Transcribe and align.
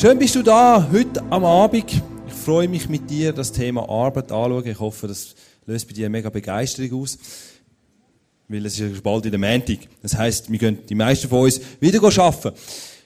Schön 0.00 0.18
bist 0.18 0.34
du 0.34 0.42
da, 0.42 0.88
heute 0.90 1.22
am 1.28 1.44
Abend. 1.44 1.84
Ich 2.26 2.32
freue 2.32 2.68
mich 2.68 2.88
mit 2.88 3.10
dir, 3.10 3.34
das 3.34 3.52
Thema 3.52 3.86
Arbeit 3.86 4.32
anzuschauen. 4.32 4.66
Ich 4.66 4.80
hoffe, 4.80 5.08
das 5.08 5.34
löst 5.66 5.88
bei 5.88 5.92
dir 5.92 6.08
mega 6.08 6.30
Begeisterung 6.30 7.02
aus. 7.02 7.18
Weil 8.48 8.64
es 8.64 8.80
ist 8.80 9.02
bald 9.02 9.26
in 9.26 9.32
der 9.32 9.38
Montag. 9.38 9.80
Das 10.00 10.16
heisst, 10.16 10.50
wir 10.50 10.58
gehen 10.58 10.78
die 10.88 10.94
meisten 10.94 11.28
von 11.28 11.40
uns 11.40 11.60
wieder 11.80 12.02
arbeiten. 12.02 12.58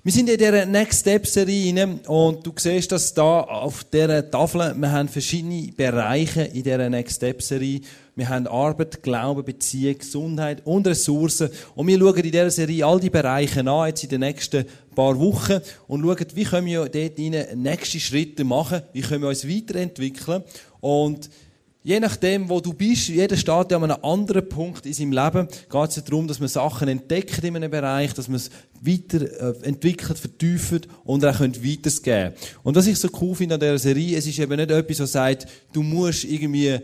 Wir 0.06 0.12
sind 0.12 0.28
in 0.28 0.36
dieser 0.36 0.66
Next 0.66 1.00
Step 1.00 1.26
Serie 1.26 1.98
und 2.08 2.46
du 2.46 2.52
siehst 2.58 2.92
das 2.92 3.14
da 3.14 3.40
auf 3.40 3.84
dieser 3.84 4.30
Tafel. 4.30 4.74
Wir 4.76 4.92
haben 4.92 5.08
verschiedene 5.08 5.72
Bereiche 5.74 6.42
in 6.42 6.62
dieser 6.62 6.90
Next 6.90 7.16
Step 7.16 7.40
Serie. 7.40 7.80
Wir 8.14 8.28
haben 8.28 8.46
Arbeit, 8.46 9.02
Glauben, 9.02 9.42
Beziehung, 9.42 9.96
Gesundheit 9.96 10.60
und 10.66 10.86
Ressourcen. 10.86 11.48
Und 11.74 11.86
wir 11.86 11.98
schauen 11.98 12.16
in 12.16 12.22
dieser 12.30 12.50
Serie 12.50 12.84
all 12.84 13.00
die 13.00 13.08
Bereiche 13.08 13.60
an, 13.66 13.88
jetzt 13.88 14.04
in 14.04 14.10
den 14.10 14.20
nächsten 14.20 14.66
paar 14.94 15.18
Wochen, 15.18 15.60
und 15.88 16.02
schauen, 16.02 16.26
wie 16.34 16.44
können 16.44 16.66
wir 16.66 16.84
dort 16.84 17.56
nächste 17.56 17.98
Schritte 17.98 18.44
machen, 18.44 18.82
wie 18.92 19.00
können 19.00 19.22
wir 19.22 19.30
uns 19.30 19.48
weiterentwickeln. 19.48 20.42
Und 20.82 21.30
Je 21.86 22.00
nachdem, 22.00 22.48
wo 22.48 22.60
du 22.60 22.72
bist, 22.72 23.08
jeder 23.08 23.36
steht 23.36 23.70
ja 23.70 23.76
an 23.76 23.84
einem 23.84 24.02
anderen 24.02 24.48
Punkt 24.48 24.86
in 24.86 24.94
seinem 24.94 25.12
Leben, 25.12 25.46
geht 25.70 25.90
es 25.90 26.02
darum, 26.02 26.26
dass 26.26 26.40
man 26.40 26.48
Sachen 26.48 26.88
entdeckt 26.88 27.44
in 27.44 27.56
einem 27.56 27.70
Bereich, 27.70 28.14
dass 28.14 28.26
man 28.26 28.36
es 28.36 28.50
weiterentwickelt, 28.80 30.18
äh, 30.18 30.20
vertieft 30.22 30.88
und 31.04 31.22
auch 31.26 31.40
weitergeben 31.40 32.34
Und 32.62 32.74
was 32.74 32.86
ich 32.86 32.98
so 32.98 33.10
cool 33.20 33.34
finde 33.34 33.56
an 33.56 33.60
dieser 33.60 33.78
Serie, 33.78 34.16
es 34.16 34.26
ist 34.26 34.38
eben 34.38 34.56
nicht 34.56 34.70
etwas, 34.70 34.96
das 34.96 35.12
sagt, 35.12 35.46
du 35.74 35.82
musst 35.82 36.24
irgendwie 36.24 36.78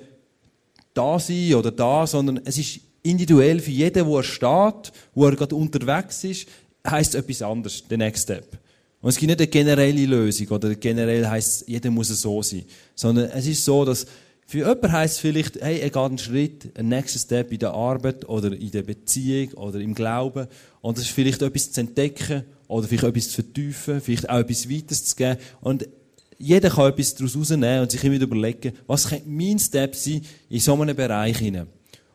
da 0.93 1.19
sein 1.19 1.55
oder 1.55 1.71
da, 1.71 2.07
sondern 2.07 2.43
es 2.45 2.59
ist 2.59 2.81
individuell 3.03 3.61
für 3.61 3.71
jeden, 3.71 4.05
wo 4.05 4.19
er 4.19 4.23
steht, 4.23 4.93
wo 5.15 5.25
er 5.25 5.35
gerade 5.35 5.55
unterwegs 5.55 6.25
ist, 6.25 6.47
heisst 6.87 7.15
etwas 7.15 7.41
anderes, 7.41 7.89
der 7.89 7.97
Next 7.97 8.25
Step. 8.25 8.59
Und 9.01 9.09
es 9.09 9.17
gibt 9.17 9.29
nicht 9.29 9.41
eine 9.41 9.49
generelle 9.49 10.05
Lösung 10.05 10.49
oder 10.49 10.75
generell 10.75 11.27
heisst, 11.27 11.67
jeder 11.67 11.91
muss 11.91 12.09
so 12.09 12.43
sein, 12.43 12.65
sondern 12.95 13.31
es 13.31 13.47
ist 13.47 13.65
so, 13.65 13.87
dass 13.87 14.05
für 14.51 14.59
jemanden 14.59 14.91
heisst 14.91 15.15
es 15.15 15.21
vielleicht, 15.21 15.61
hey, 15.61 15.79
er 15.79 15.91
geht 15.91 15.97
einen 15.97 16.19
Schritt, 16.19 16.77
einen 16.77 16.89
nächsten 16.89 17.21
Step 17.21 17.53
in 17.53 17.61
der 17.61 17.73
Arbeit 17.73 18.29
oder 18.29 18.51
in 18.51 18.73
der 18.73 18.83
Beziehung 18.83 19.53
oder 19.53 19.79
im 19.79 19.95
Glauben. 19.95 20.49
Und 20.81 20.99
das 20.99 21.05
ist 21.05 21.13
vielleicht 21.13 21.41
etwas 21.41 21.71
zu 21.71 21.81
entdecken 21.81 22.43
oder 22.67 22.89
vielleicht 22.89 23.05
etwas 23.05 23.29
zu 23.29 23.35
vertiefen, 23.45 24.01
vielleicht 24.01 24.29
auch 24.29 24.41
etwas 24.41 24.69
weiteres 24.69 25.05
zu 25.05 25.15
geben. 25.15 25.39
Und 25.61 25.89
jeder 26.37 26.69
kann 26.69 26.91
etwas 26.91 27.15
daraus 27.15 27.37
rausnehmen 27.37 27.83
und 27.83 27.93
sich 27.93 28.03
immer 28.03 28.21
überlegen, 28.21 28.73
was 28.89 29.07
könnte 29.07 29.29
mein 29.29 29.61
Step 29.61 29.95
sein 29.95 30.23
in 30.49 30.59
so 30.59 30.75
einem 30.75 30.97
Bereich. 30.97 31.41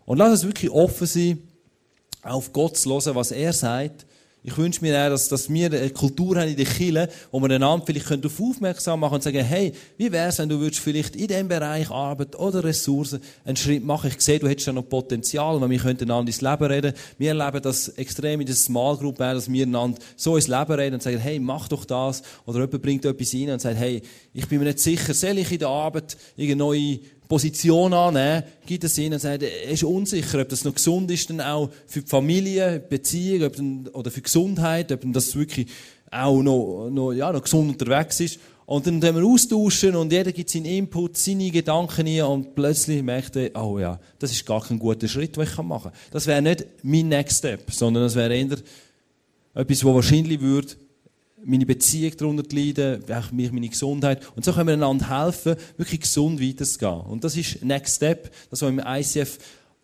Und 0.06 0.18
lass 0.18 0.32
uns 0.32 0.44
wirklich 0.44 0.72
offen 0.72 1.08
sein, 1.08 1.40
auf 2.22 2.52
Gott 2.52 2.76
zu 2.76 2.90
hören, 2.90 3.16
was 3.16 3.32
er 3.32 3.54
sagt 3.54 4.06
ich 4.46 4.56
wünsche 4.58 4.82
mir 4.82 4.96
auch, 5.04 5.10
dass, 5.10 5.28
dass 5.28 5.50
wir 5.52 5.66
eine 5.66 5.90
Kultur 5.90 6.40
haben 6.40 6.50
in 6.50 6.56
der 6.56 6.66
Kirche, 6.66 7.10
wo 7.32 7.40
wir 7.40 7.50
einander 7.50 7.84
vielleicht 7.84 8.12
darauf 8.12 8.40
aufmerksam 8.40 9.00
machen 9.00 9.16
und 9.16 9.24
sagen, 9.24 9.44
hey, 9.44 9.74
wie 9.98 10.12
wär's, 10.12 10.38
wenn 10.38 10.50
du 10.50 10.60
würdest 10.60 10.82
vielleicht 10.82 11.16
in 11.16 11.28
diesem 11.28 11.48
Bereich 11.48 11.90
Arbeit 11.90 12.38
oder 12.38 12.64
Ressourcen 12.64 13.22
einen 13.44 13.58
Schritt 13.58 13.84
machen? 13.84 14.12
Ich 14.14 14.22
sehe, 14.22 14.38
du 14.38 14.48
hättest 14.48 14.68
da 14.68 14.74
noch 14.74 14.88
Potenzial, 14.88 15.60
weil 15.60 15.70
wir 15.72 15.80
könnten 15.80 16.04
einander 16.04 16.30
ins 16.30 16.42
Leben 16.42 16.64
reden. 16.64 16.94
Wir 17.18 17.30
erleben 17.30 17.64
das 17.64 17.90
extrem 17.90 18.40
in 18.40 18.46
der 18.46 18.56
Small 18.56 18.98
Group, 18.98 19.18
dass 19.18 19.52
wir 19.52 19.64
einander 19.66 19.98
so 20.16 20.36
ins 20.36 20.48
Leben 20.48 20.74
reden 20.74 20.94
und 20.94 21.02
sagen, 21.02 21.18
hey, 21.18 21.40
mach 21.40 21.68
doch 21.68 21.84
das. 21.84 22.22
Oder 22.46 22.60
jemand 22.60 22.82
bringt 22.84 23.06
etwas 23.06 23.34
rein 23.34 23.50
und 23.50 23.62
sagt, 23.62 23.78
hey, 23.80 24.00
ich 24.32 24.48
bin 24.48 24.60
mir 24.60 24.66
nicht 24.66 24.80
sicher, 24.80 25.16
soll 25.16 25.40
ich 25.40 25.52
in 25.52 25.60
der 25.60 25.70
Arbeit 25.70 26.18
irgendeine 26.36 26.70
neue 26.70 27.00
Position 27.28 27.94
annehmen, 27.94 28.44
gibt 28.66 28.84
es 28.84 28.96
Sinn 28.96 29.14
und 29.14 29.20
sagt, 29.20 29.44
er 29.44 29.70
ist 29.70 29.84
unsicher, 29.84 30.42
ob 30.42 30.50
das 30.50 30.64
noch 30.64 30.76
gesund 30.76 31.10
ist, 31.12 31.30
dann 31.30 31.42
auch 31.42 31.70
für 31.88 32.02
die 32.02 32.08
Familie, 32.08 32.80
Beziehung 32.80 33.52
dann, 33.52 33.88
oder 33.94 34.12
für 34.12 34.22
Gesundheit, 34.22 34.92
ob 34.92 35.02
das 35.06 35.36
wirklich 35.36 35.68
auch 36.12 36.42
noch, 36.42 36.90
noch, 36.90 37.14
ja, 37.14 37.32
noch 37.32 37.42
gesund 37.42 37.72
unterwegs 37.72 38.20
ist. 38.20 38.40
Und 38.66 38.88
dann 38.88 39.00
können 39.00 39.18
wir 39.18 39.26
austauschen 39.26 39.96
und 39.96 40.12
jeder 40.12 40.32
gibt 40.32 40.50
seinen 40.50 40.66
Input, 40.66 41.18
seine 41.18 41.52
Gedanken 41.52 42.08
hier 42.08 42.28
und 42.28 42.56
plötzlich 42.56 43.04
merkt 43.04 43.36
er, 43.36 43.52
oh 43.62 43.78
ja, 43.78 44.00
das 44.18 44.32
ist 44.32 44.46
gar 44.46 44.62
kein 44.62 44.80
guter 44.80 45.08
Schritt, 45.08 45.36
den 45.36 45.44
ich 45.44 45.58
machen 45.58 45.92
kann. 45.92 46.00
Das 46.12 46.26
wäre 46.26 46.42
nicht 46.42 46.66
mein 46.82 47.10
Next 47.10 47.40
Step, 47.40 47.72
sondern 47.72 48.04
das 48.04 48.16
wäre 48.16 48.36
eher 48.36 48.58
etwas, 49.54 49.86
was 49.86 49.94
wahrscheinlich 49.94 50.42
würde 50.42 50.74
meine 51.46 51.66
Beziehung 51.66 52.18
darunter 52.18 52.56
leiden, 52.56 53.04
auch 53.12 53.32
mich, 53.32 53.52
meine 53.52 53.70
Gesundheit. 53.70 54.22
Und 54.36 54.44
so 54.44 54.52
können 54.52 54.68
wir 54.68 54.74
einander 54.74 55.24
helfen, 55.24 55.56
wirklich 55.78 56.02
gesund 56.02 56.42
weiterzugehen. 56.42 57.02
Und 57.02 57.24
das 57.24 57.38
ist 57.38 57.64
Next 57.64 57.98
Step, 57.98 58.32
das 58.50 58.62
wir 58.62 58.70
im 58.70 58.80
ICF 58.80 59.38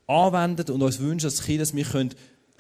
anwenden 0.08 0.72
und 0.72 0.82
uns 0.82 1.00
wünschen 1.00 1.28
als 1.28 1.44
Kinder, 1.44 1.62
dass 1.62 1.76
wir 1.76 1.86
können 1.86 2.14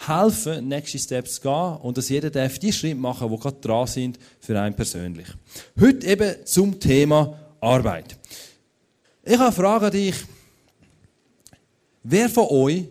helfen, 0.07 0.67
nächste 0.67 0.97
Steps 0.97 1.35
zu 1.35 1.41
gehen 1.41 1.77
und 1.81 1.97
dass 1.97 2.09
jeder 2.09 2.29
darf 2.29 2.57
die 2.59 2.73
Schritte 2.73 2.95
machen, 2.95 3.29
die 3.29 3.37
gerade 3.37 3.57
dran 3.61 3.87
sind 3.87 4.19
für 4.39 4.59
einen 4.59 4.75
persönlich. 4.75 5.27
Heute 5.79 6.07
eben 6.07 6.45
zum 6.45 6.79
Thema 6.79 7.37
Arbeit. 7.59 8.17
Ich 9.23 9.37
habe 9.37 9.51
Frage 9.51 9.87
an 9.87 9.91
dich. 9.91 10.15
Wer 12.03 12.29
von 12.29 12.47
euch 12.49 12.85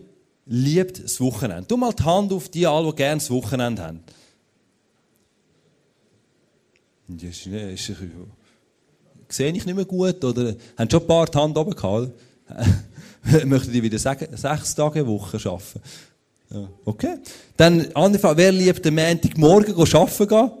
liebt 0.45 1.03
das 1.03 1.19
Wochenende? 1.19 1.67
Tu 1.67 1.75
mal 1.75 1.93
die 1.93 2.03
Hand 2.03 2.31
auf 2.31 2.47
die 2.47 2.65
alle, 2.65 2.89
die 2.91 2.95
gerne 2.95 3.19
das 3.19 3.29
Wochenende 3.29 3.83
haben. 3.83 4.03
Und 7.11 7.21
ist, 7.23 7.45
ist, 7.45 7.89
ist, 7.89 7.99
sehe 9.27 9.51
ich 9.51 9.65
nicht 9.65 9.75
mehr 9.75 9.85
gut 9.85 10.23
oder 10.23 10.55
haben 10.77 10.89
schon 10.89 11.01
ein 11.01 11.07
paar 11.07 11.25
die 11.25 11.37
Hand 11.37 11.57
oben 11.57 11.75
gehalten? 11.75 12.13
Möchten 13.45 13.73
die 13.73 13.83
wieder 13.83 13.99
sechs 13.99 14.75
Tage 14.75 15.05
Woche 15.05 15.37
arbeiten? 15.37 15.81
Ja, 16.51 16.69
okay. 16.85 17.17
Dann, 17.57 17.87
andere 17.93 18.21
Frage, 18.21 18.37
wer 18.37 18.51
liebt 18.53 18.85
am 18.87 18.95
Montagmorgen 18.95 19.75
arbeiten 19.75 20.27
gehen? 20.27 20.51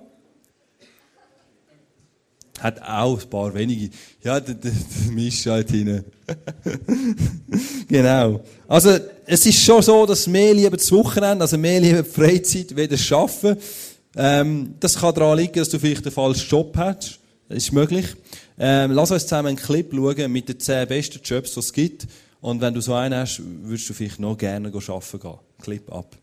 Hat 2.59 2.81
auch 2.81 3.19
ein 3.19 3.29
paar 3.29 3.53
wenige. 3.53 3.89
Ja, 4.21 4.39
der, 4.39 4.55
der, 4.55 4.71
der 4.71 5.11
Mischa 5.11 5.51
halt 5.51 5.71
hinein. 5.71 6.03
genau. 7.87 8.41
Also, 8.67 8.97
es 9.25 9.45
ist 9.45 9.63
schon 9.63 9.81
so, 9.81 10.05
dass 10.05 10.27
mehr 10.27 10.53
lieber 10.53 10.77
das 10.77 10.91
Wochenende, 10.91 11.43
also 11.43 11.57
mehr 11.57 11.79
lieber 11.79 12.03
die 12.03 12.09
Freizeit, 12.09 12.75
weder 12.75 12.97
das 12.97 13.11
Arbeiten. 13.11 13.57
Ähm, 14.15 14.75
das 14.79 14.99
kann 14.99 15.15
daran 15.15 15.37
liegen, 15.37 15.53
dass 15.53 15.69
du 15.69 15.79
vielleicht 15.79 16.05
den 16.05 16.11
falschen 16.11 16.49
Job 16.49 16.75
hast. 16.77 17.19
Das 17.47 17.57
ist 17.57 17.71
möglich. 17.71 18.07
Ähm, 18.59 18.91
lass 18.91 19.11
uns 19.11 19.23
zusammen 19.23 19.49
einen 19.49 19.57
Clip 19.57 19.91
schauen 19.93 20.31
mit 20.31 20.49
den 20.49 20.59
zehn 20.59 20.87
besten 20.87 21.19
Jobs, 21.23 21.53
die 21.53 21.59
es 21.59 21.73
gibt. 21.73 22.07
Und 22.41 22.61
wenn 22.61 22.73
du 22.73 22.81
so 22.81 22.93
einen 22.93 23.15
hast, 23.15 23.41
würdest 23.43 23.89
du 23.89 23.93
vielleicht 23.93 24.19
noch 24.19 24.37
gerne 24.37 24.69
arbeiten 24.69 25.19
gehen. 25.19 25.39
Clip 25.61 25.91
ab. 25.91 26.17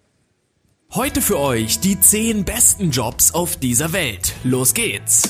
Heute 0.95 1.21
für 1.21 1.39
euch 1.39 1.81
die 1.81 2.01
zehn 2.01 2.45
besten 2.45 2.91
Jobs 2.91 3.33
auf 3.35 3.57
dieser 3.59 3.93
Welt. 3.93 4.33
Los 4.43 4.73
geht's. 4.73 5.23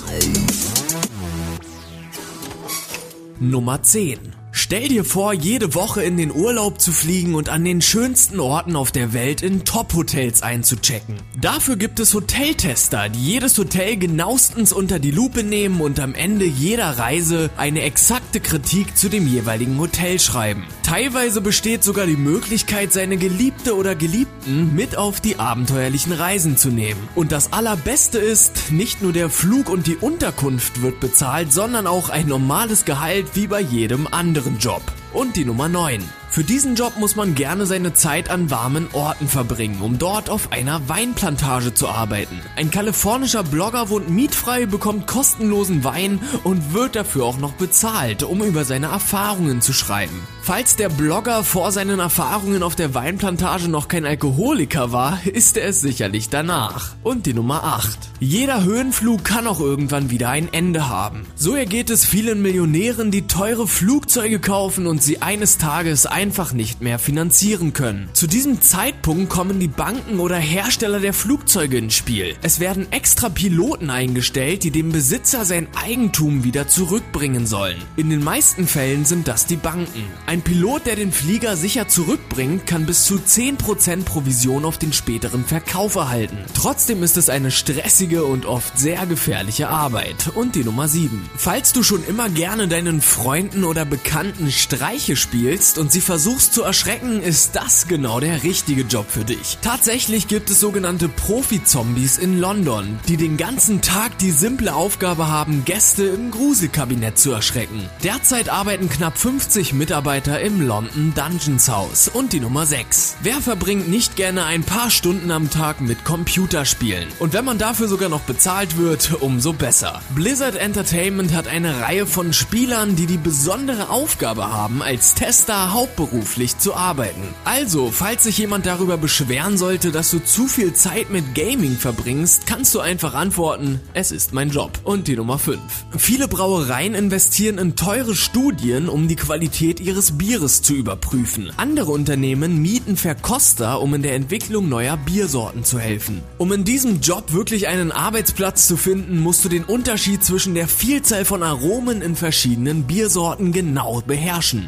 Nummer 3.40 3.82
10. 3.82 4.37
Stell 4.68 4.88
dir 4.88 5.06
vor, 5.06 5.32
jede 5.32 5.74
Woche 5.74 6.02
in 6.02 6.18
den 6.18 6.30
Urlaub 6.30 6.78
zu 6.78 6.92
fliegen 6.92 7.34
und 7.34 7.48
an 7.48 7.64
den 7.64 7.80
schönsten 7.80 8.38
Orten 8.38 8.76
auf 8.76 8.92
der 8.92 9.14
Welt 9.14 9.40
in 9.40 9.64
Top-Hotels 9.64 10.42
einzuchecken. 10.42 11.14
Dafür 11.40 11.76
gibt 11.76 12.00
es 12.00 12.12
Hoteltester, 12.12 13.08
die 13.08 13.18
jedes 13.18 13.56
Hotel 13.56 13.96
genauestens 13.96 14.74
unter 14.74 14.98
die 14.98 15.10
Lupe 15.10 15.42
nehmen 15.42 15.80
und 15.80 15.98
am 16.00 16.14
Ende 16.14 16.44
jeder 16.44 16.98
Reise 16.98 17.48
eine 17.56 17.80
exakte 17.80 18.40
Kritik 18.40 18.94
zu 18.94 19.08
dem 19.08 19.26
jeweiligen 19.26 19.78
Hotel 19.78 20.20
schreiben. 20.20 20.64
Teilweise 20.82 21.40
besteht 21.40 21.82
sogar 21.82 22.04
die 22.04 22.16
Möglichkeit, 22.16 22.92
seine 22.92 23.16
Geliebte 23.16 23.74
oder 23.74 23.94
Geliebten 23.94 24.74
mit 24.74 24.98
auf 24.98 25.22
die 25.22 25.38
abenteuerlichen 25.38 26.12
Reisen 26.12 26.58
zu 26.58 26.68
nehmen. 26.68 27.08
Und 27.14 27.32
das 27.32 27.54
Allerbeste 27.54 28.18
ist, 28.18 28.70
nicht 28.70 29.00
nur 29.00 29.14
der 29.14 29.30
Flug 29.30 29.70
und 29.70 29.86
die 29.86 29.96
Unterkunft 29.96 30.82
wird 30.82 31.00
bezahlt, 31.00 31.54
sondern 31.54 31.86
auch 31.86 32.10
ein 32.10 32.26
normales 32.28 32.84
Gehalt 32.84 33.28
wie 33.32 33.46
bei 33.46 33.60
jedem 33.60 34.06
anderen 34.06 34.57
Job. 34.58 34.82
Und 35.12 35.36
die 35.36 35.44
Nummer 35.44 35.68
9. 35.68 36.02
Für 36.30 36.44
diesen 36.44 36.74
Job 36.74 36.98
muss 36.98 37.16
man 37.16 37.34
gerne 37.34 37.64
seine 37.64 37.94
Zeit 37.94 38.30
an 38.30 38.50
warmen 38.50 38.88
Orten 38.92 39.28
verbringen, 39.28 39.80
um 39.80 39.98
dort 39.98 40.28
auf 40.28 40.52
einer 40.52 40.86
Weinplantage 40.86 41.72
zu 41.72 41.88
arbeiten. 41.88 42.38
Ein 42.54 42.70
kalifornischer 42.70 43.42
Blogger 43.42 43.88
wohnt 43.88 44.10
mietfrei, 44.10 44.66
bekommt 44.66 45.06
kostenlosen 45.06 45.84
Wein 45.84 46.20
und 46.44 46.74
wird 46.74 46.96
dafür 46.96 47.24
auch 47.24 47.38
noch 47.38 47.54
bezahlt, 47.54 48.22
um 48.22 48.42
über 48.42 48.64
seine 48.64 48.88
Erfahrungen 48.88 49.62
zu 49.62 49.72
schreiben. 49.72 50.22
Falls 50.42 50.76
der 50.76 50.88
Blogger 50.88 51.44
vor 51.44 51.72
seinen 51.72 51.98
Erfahrungen 51.98 52.62
auf 52.62 52.74
der 52.74 52.94
Weinplantage 52.94 53.68
noch 53.68 53.88
kein 53.88 54.06
Alkoholiker 54.06 54.92
war, 54.92 55.18
ist 55.26 55.56
er 55.56 55.68
es 55.68 55.80
sicherlich 55.80 56.30
danach. 56.30 56.94
Und 57.02 57.26
die 57.26 57.34
Nummer 57.34 57.64
8. 57.64 57.98
Jeder 58.20 58.64
Höhenflug 58.64 59.24
kann 59.24 59.46
auch 59.46 59.60
irgendwann 59.60 60.10
wieder 60.10 60.30
ein 60.30 60.50
Ende 60.52 60.88
haben. 60.88 61.26
So 61.36 61.54
ergeht 61.54 61.90
es 61.90 62.04
vielen 62.04 62.40
Millionären, 62.40 63.10
die 63.10 63.26
teure 63.26 63.66
Flugzeuge 63.66 64.40
kaufen 64.40 64.86
und 64.86 64.97
und 64.98 65.04
sie 65.04 65.22
eines 65.22 65.58
Tages 65.58 66.06
einfach 66.06 66.52
nicht 66.52 66.80
mehr 66.80 66.98
finanzieren 66.98 67.72
können. 67.72 68.08
Zu 68.14 68.26
diesem 68.26 68.60
Zeitpunkt 68.60 69.30
kommen 69.30 69.60
die 69.60 69.68
Banken 69.68 70.18
oder 70.18 70.38
Hersteller 70.38 70.98
der 70.98 71.12
Flugzeuge 71.12 71.78
ins 71.78 71.94
Spiel. 71.94 72.34
Es 72.42 72.58
werden 72.58 72.90
extra 72.90 73.28
Piloten 73.28 73.90
eingestellt, 73.90 74.64
die 74.64 74.72
dem 74.72 74.90
Besitzer 74.90 75.44
sein 75.44 75.68
Eigentum 75.80 76.42
wieder 76.42 76.66
zurückbringen 76.66 77.46
sollen. 77.46 77.76
In 77.94 78.10
den 78.10 78.24
meisten 78.24 78.66
Fällen 78.66 79.04
sind 79.04 79.28
das 79.28 79.46
die 79.46 79.54
Banken. 79.54 80.02
Ein 80.26 80.42
Pilot, 80.42 80.86
der 80.86 80.96
den 80.96 81.12
Flieger 81.12 81.56
sicher 81.56 81.86
zurückbringt, 81.86 82.66
kann 82.66 82.84
bis 82.84 83.04
zu 83.04 83.18
10% 83.18 84.02
Provision 84.02 84.64
auf 84.64 84.78
den 84.78 84.92
späteren 84.92 85.44
Verkauf 85.44 85.94
erhalten. 85.94 86.38
Trotzdem 86.54 87.04
ist 87.04 87.16
es 87.16 87.28
eine 87.28 87.52
stressige 87.52 88.24
und 88.24 88.46
oft 88.46 88.76
sehr 88.76 89.06
gefährliche 89.06 89.68
Arbeit. 89.68 90.32
Und 90.34 90.56
die 90.56 90.64
Nummer 90.64 90.88
7. 90.88 91.30
Falls 91.36 91.72
du 91.72 91.84
schon 91.84 92.04
immer 92.04 92.28
gerne 92.28 92.66
deinen 92.66 93.00
Freunden 93.00 93.62
oder 93.62 93.84
Bekannten 93.84 94.50
Streiche 94.88 95.16
spielst 95.16 95.76
und 95.76 95.92
sie 95.92 96.00
versuchst 96.00 96.54
zu 96.54 96.62
erschrecken, 96.62 97.22
ist 97.22 97.54
das 97.54 97.88
genau 97.88 98.20
der 98.20 98.42
richtige 98.42 98.82
Job 98.82 99.04
für 99.10 99.24
dich. 99.26 99.58
Tatsächlich 99.60 100.28
gibt 100.28 100.48
es 100.48 100.60
sogenannte 100.60 101.10
Profi-Zombies 101.10 102.16
in 102.16 102.40
London, 102.40 102.98
die 103.06 103.18
den 103.18 103.36
ganzen 103.36 103.82
Tag 103.82 104.16
die 104.16 104.30
simple 104.30 104.74
Aufgabe 104.74 105.28
haben, 105.28 105.66
Gäste 105.66 106.04
im 106.04 106.30
Gruselkabinett 106.30 107.18
zu 107.18 107.32
erschrecken. 107.32 107.86
Derzeit 108.02 108.48
arbeiten 108.48 108.88
knapp 108.88 109.18
50 109.18 109.74
Mitarbeiter 109.74 110.40
im 110.40 110.62
London 110.62 111.12
Dungeons 111.14 111.68
House. 111.68 112.08
Und 112.08 112.32
die 112.32 112.40
Nummer 112.40 112.64
6. 112.64 113.16
Wer 113.20 113.42
verbringt 113.42 113.90
nicht 113.90 114.16
gerne 114.16 114.46
ein 114.46 114.62
paar 114.62 114.90
Stunden 114.90 115.30
am 115.30 115.50
Tag 115.50 115.82
mit 115.82 116.06
Computerspielen? 116.06 117.08
Und 117.18 117.34
wenn 117.34 117.44
man 117.44 117.58
dafür 117.58 117.88
sogar 117.88 118.08
noch 118.08 118.22
bezahlt 118.22 118.78
wird, 118.78 119.20
umso 119.20 119.52
besser. 119.52 120.00
Blizzard 120.14 120.56
Entertainment 120.56 121.34
hat 121.34 121.46
eine 121.46 121.82
Reihe 121.82 122.06
von 122.06 122.32
Spielern, 122.32 122.96
die 122.96 123.06
die 123.06 123.18
besondere 123.18 123.90
Aufgabe 123.90 124.46
haben, 124.78 124.82
als 124.82 125.14
Tester 125.14 125.72
hauptberuflich 125.72 126.58
zu 126.58 126.74
arbeiten. 126.74 127.22
Also, 127.44 127.90
falls 127.90 128.24
sich 128.24 128.38
jemand 128.38 128.66
darüber 128.66 128.96
beschweren 128.96 129.56
sollte, 129.56 129.90
dass 129.90 130.10
du 130.10 130.18
zu 130.20 130.46
viel 130.46 130.72
Zeit 130.72 131.10
mit 131.10 131.34
Gaming 131.34 131.76
verbringst, 131.76 132.46
kannst 132.46 132.74
du 132.74 132.80
einfach 132.80 133.14
antworten, 133.14 133.80
es 133.94 134.12
ist 134.12 134.32
mein 134.32 134.50
Job. 134.50 134.78
Und 134.84 135.08
die 135.08 135.16
Nummer 135.16 135.38
5. 135.38 135.58
Viele 135.96 136.28
Brauereien 136.28 136.94
investieren 136.94 137.58
in 137.58 137.76
teure 137.76 138.14
Studien, 138.14 138.88
um 138.88 139.08
die 139.08 139.16
Qualität 139.16 139.80
ihres 139.80 140.16
Bieres 140.16 140.62
zu 140.62 140.74
überprüfen. 140.74 141.50
Andere 141.56 141.90
Unternehmen 141.90 142.60
mieten 142.60 142.96
Verkoster, 142.96 143.80
um 143.80 143.94
in 143.94 144.02
der 144.02 144.14
Entwicklung 144.14 144.68
neuer 144.68 144.96
Biersorten 144.96 145.64
zu 145.64 145.78
helfen. 145.78 146.22
Um 146.38 146.52
in 146.52 146.64
diesem 146.64 147.00
Job 147.00 147.32
wirklich 147.32 147.68
einen 147.68 147.92
Arbeitsplatz 147.92 148.66
zu 148.66 148.76
finden, 148.76 149.20
musst 149.20 149.44
du 149.44 149.48
den 149.48 149.64
Unterschied 149.64 150.24
zwischen 150.24 150.54
der 150.54 150.68
Vielzahl 150.68 151.24
von 151.24 151.42
Aromen 151.42 152.02
in 152.02 152.16
verschiedenen 152.16 152.84
Biersorten 152.84 153.52
genau 153.52 154.02
beherrschen. 154.06 154.67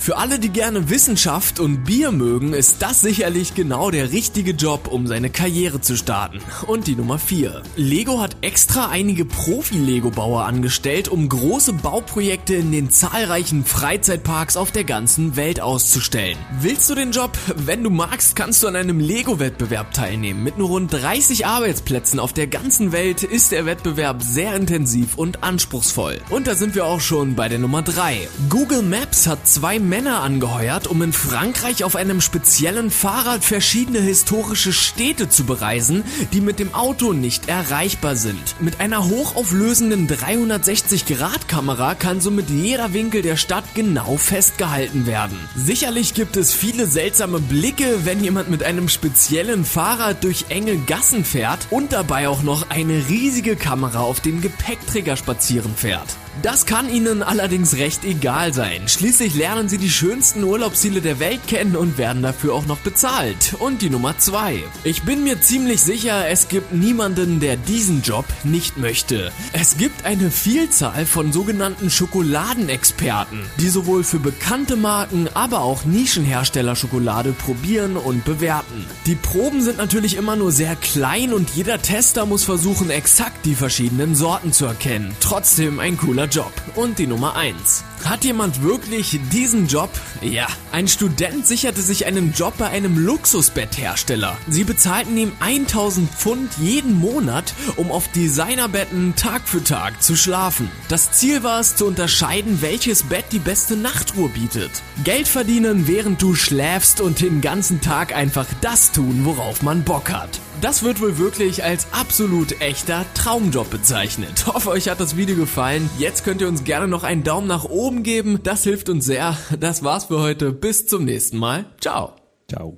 Für 0.00 0.16
alle, 0.16 0.38
die 0.38 0.48
gerne 0.48 0.88
Wissenschaft 0.88 1.60
und 1.60 1.84
Bier 1.84 2.10
mögen, 2.10 2.54
ist 2.54 2.80
das 2.80 3.02
sicherlich 3.02 3.54
genau 3.54 3.90
der 3.90 4.12
richtige 4.12 4.52
Job, 4.52 4.88
um 4.88 5.06
seine 5.06 5.28
Karriere 5.28 5.82
zu 5.82 5.94
starten. 5.94 6.38
Und 6.66 6.86
die 6.86 6.96
Nummer 6.96 7.18
4. 7.18 7.62
Lego 7.76 8.18
hat 8.18 8.38
extra 8.40 8.88
einige 8.88 9.26
Profi-Lego-Bauer 9.26 10.46
angestellt, 10.46 11.08
um 11.08 11.28
große 11.28 11.74
Bauprojekte 11.74 12.54
in 12.54 12.72
den 12.72 12.88
zahlreichen 12.88 13.66
Freizeitparks 13.66 14.56
auf 14.56 14.72
der 14.72 14.84
ganzen 14.84 15.36
Welt 15.36 15.60
auszustellen. 15.60 16.38
Willst 16.62 16.88
du 16.88 16.94
den 16.94 17.12
Job? 17.12 17.36
Wenn 17.54 17.84
du 17.84 17.90
magst, 17.90 18.34
kannst 18.36 18.62
du 18.62 18.68
an 18.68 18.76
einem 18.76 19.00
Lego-Wettbewerb 19.00 19.92
teilnehmen. 19.92 20.42
Mit 20.42 20.56
nur 20.56 20.68
rund 20.68 20.94
30 20.94 21.44
Arbeitsplätzen 21.44 22.20
auf 22.20 22.32
der 22.32 22.46
ganzen 22.46 22.92
Welt 22.92 23.22
ist 23.22 23.52
der 23.52 23.66
Wettbewerb 23.66 24.22
sehr 24.22 24.56
intensiv 24.56 25.18
und 25.18 25.44
anspruchsvoll. 25.44 26.22
Und 26.30 26.46
da 26.46 26.54
sind 26.54 26.74
wir 26.74 26.86
auch 26.86 27.00
schon 27.00 27.34
bei 27.34 27.50
der 27.50 27.58
Nummer 27.58 27.82
3. 27.82 28.26
Google 28.48 28.80
Maps 28.80 29.26
hat 29.26 29.46
zwei 29.46 29.78
Männer 29.90 30.22
angeheuert, 30.22 30.86
um 30.86 31.02
in 31.02 31.12
Frankreich 31.12 31.82
auf 31.82 31.96
einem 31.96 32.20
speziellen 32.20 32.92
Fahrrad 32.92 33.44
verschiedene 33.44 33.98
historische 33.98 34.72
Städte 34.72 35.28
zu 35.28 35.44
bereisen, 35.44 36.04
die 36.32 36.40
mit 36.40 36.60
dem 36.60 36.74
Auto 36.74 37.12
nicht 37.12 37.48
erreichbar 37.48 38.14
sind. 38.14 38.54
Mit 38.60 38.78
einer 38.78 39.08
hochauflösenden 39.08 40.08
360-Grad-Kamera 40.08 41.96
kann 41.96 42.20
somit 42.20 42.50
jeder 42.50 42.92
Winkel 42.92 43.22
der 43.22 43.36
Stadt 43.36 43.64
genau 43.74 44.16
festgehalten 44.16 45.06
werden. 45.06 45.36
Sicherlich 45.56 46.14
gibt 46.14 46.36
es 46.36 46.54
viele 46.54 46.86
seltsame 46.86 47.40
Blicke, 47.40 48.04
wenn 48.04 48.22
jemand 48.22 48.48
mit 48.48 48.62
einem 48.62 48.88
speziellen 48.88 49.64
Fahrrad 49.64 50.22
durch 50.22 50.46
enge 50.50 50.76
Gassen 50.76 51.24
fährt 51.24 51.66
und 51.70 51.92
dabei 51.92 52.28
auch 52.28 52.44
noch 52.44 52.70
eine 52.70 53.08
riesige 53.08 53.56
Kamera 53.56 53.98
auf 53.98 54.20
dem 54.20 54.40
Gepäckträger 54.40 55.16
spazieren 55.16 55.74
fährt. 55.74 56.16
Das 56.42 56.64
kann 56.64 56.88
Ihnen 56.88 57.22
allerdings 57.22 57.76
recht 57.76 58.04
egal 58.04 58.54
sein. 58.54 58.88
Schließlich 58.88 59.34
lernen 59.34 59.68
Sie 59.68 59.76
die 59.76 59.90
schönsten 59.90 60.42
Urlaubsziele 60.42 61.02
der 61.02 61.18
Welt 61.18 61.40
kennen 61.46 61.76
und 61.76 61.98
werden 61.98 62.22
dafür 62.22 62.54
auch 62.54 62.64
noch 62.66 62.78
bezahlt. 62.78 63.54
Und 63.58 63.82
die 63.82 63.90
Nummer 63.90 64.16
2. 64.16 64.62
Ich 64.84 65.02
bin 65.02 65.22
mir 65.22 65.40
ziemlich 65.42 65.82
sicher, 65.82 66.28
es 66.28 66.48
gibt 66.48 66.72
niemanden, 66.72 67.40
der 67.40 67.56
diesen 67.56 68.00
Job 68.02 68.24
nicht 68.42 68.78
möchte. 68.78 69.32
Es 69.52 69.76
gibt 69.76 70.06
eine 70.06 70.30
Vielzahl 70.30 71.04
von 71.04 71.30
sogenannten 71.30 71.90
Schokoladenexperten, 71.90 73.42
die 73.58 73.68
sowohl 73.68 74.02
für 74.02 74.18
bekannte 74.18 74.76
Marken, 74.76 75.28
aber 75.34 75.60
auch 75.60 75.84
Nischenhersteller 75.84 76.74
Schokolade 76.74 77.32
probieren 77.32 77.96
und 77.96 78.24
bewerten. 78.24 78.86
Die 79.04 79.14
Proben 79.16 79.60
sind 79.60 79.76
natürlich 79.76 80.16
immer 80.16 80.36
nur 80.36 80.52
sehr 80.52 80.76
klein 80.76 81.34
und 81.34 81.50
jeder 81.50 81.82
Tester 81.82 82.24
muss 82.24 82.44
versuchen, 82.44 82.88
exakt 82.88 83.44
die 83.44 83.54
verschiedenen 83.54 84.14
Sorten 84.14 84.52
zu 84.52 84.64
erkennen. 84.64 85.14
Trotzdem 85.20 85.80
ein 85.80 85.98
cooler 85.98 86.19
Job. 86.26 86.52
Und 86.74 86.98
die 86.98 87.06
Nummer 87.06 87.36
1. 87.36 87.84
Hat 88.04 88.24
jemand 88.24 88.62
wirklich 88.62 89.18
diesen 89.32 89.66
Job? 89.66 89.90
Ja. 90.22 90.46
Ein 90.72 90.88
Student 90.88 91.46
sicherte 91.46 91.82
sich 91.82 92.06
einen 92.06 92.32
Job 92.32 92.54
bei 92.58 92.68
einem 92.68 92.98
Luxusbetthersteller. 92.98 94.36
Sie 94.48 94.64
bezahlten 94.64 95.16
ihm 95.16 95.32
1000 95.40 96.10
Pfund 96.10 96.50
jeden 96.58 96.98
Monat, 96.98 97.52
um 97.76 97.90
auf 97.90 98.08
Designerbetten 98.08 99.14
Tag 99.16 99.42
für 99.46 99.62
Tag 99.62 100.02
zu 100.02 100.16
schlafen. 100.16 100.70
Das 100.88 101.12
Ziel 101.12 101.42
war 101.42 101.60
es 101.60 101.76
zu 101.76 101.86
unterscheiden, 101.86 102.62
welches 102.62 103.02
Bett 103.02 103.26
die 103.32 103.38
beste 103.38 103.76
Nachtruhe 103.76 104.28
bietet. 104.28 104.70
Geld 105.04 105.28
verdienen, 105.28 105.86
während 105.86 106.22
du 106.22 106.34
schläfst 106.34 107.00
und 107.00 107.20
den 107.20 107.40
ganzen 107.40 107.80
Tag 107.80 108.14
einfach 108.14 108.46
das 108.60 108.92
tun, 108.92 109.20
worauf 109.24 109.62
man 109.62 109.84
Bock 109.84 110.10
hat. 110.10 110.40
Das 110.60 110.82
wird 110.82 111.00
wohl 111.00 111.16
wirklich 111.16 111.64
als 111.64 111.86
absolut 111.90 112.60
echter 112.60 113.06
Traumjob 113.14 113.70
bezeichnet. 113.70 114.46
Hoffe, 114.52 114.68
euch 114.68 114.90
hat 114.90 115.00
das 115.00 115.16
Video 115.16 115.34
gefallen. 115.34 115.88
Jetzt 115.98 116.22
könnt 116.22 116.42
ihr 116.42 116.48
uns 116.48 116.64
gerne 116.64 116.86
noch 116.86 117.02
einen 117.02 117.22
Daumen 117.22 117.46
nach 117.46 117.64
oben 117.64 118.02
geben. 118.02 118.40
Das 118.42 118.64
hilft 118.64 118.90
uns 118.90 119.06
sehr. 119.06 119.38
Das 119.58 119.82
war's 119.82 120.04
für 120.06 120.20
heute. 120.20 120.52
Bis 120.52 120.86
zum 120.86 121.06
nächsten 121.06 121.38
Mal. 121.38 121.64
Ciao. 121.80 122.12
Ciao. 122.46 122.76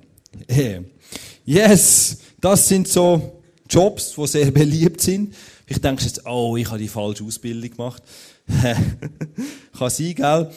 Yes, 1.43 2.19
das 2.39 2.69
sind 2.69 2.87
so 2.87 3.41
Jobs, 3.69 4.15
die 4.15 4.27
sehr 4.27 4.51
beliebt 4.51 5.01
sind. 5.01 5.35
Ich 5.67 5.81
denke 5.81 6.05
jetzt, 6.05 6.25
oh, 6.25 6.55
ich 6.55 6.67
habe 6.67 6.79
die 6.79 6.87
falsche 6.87 7.25
Ausbildung 7.25 7.69
gemacht. 7.69 8.01
Kann 9.77 9.89
sein, 9.89 10.15
gell? 10.15 10.51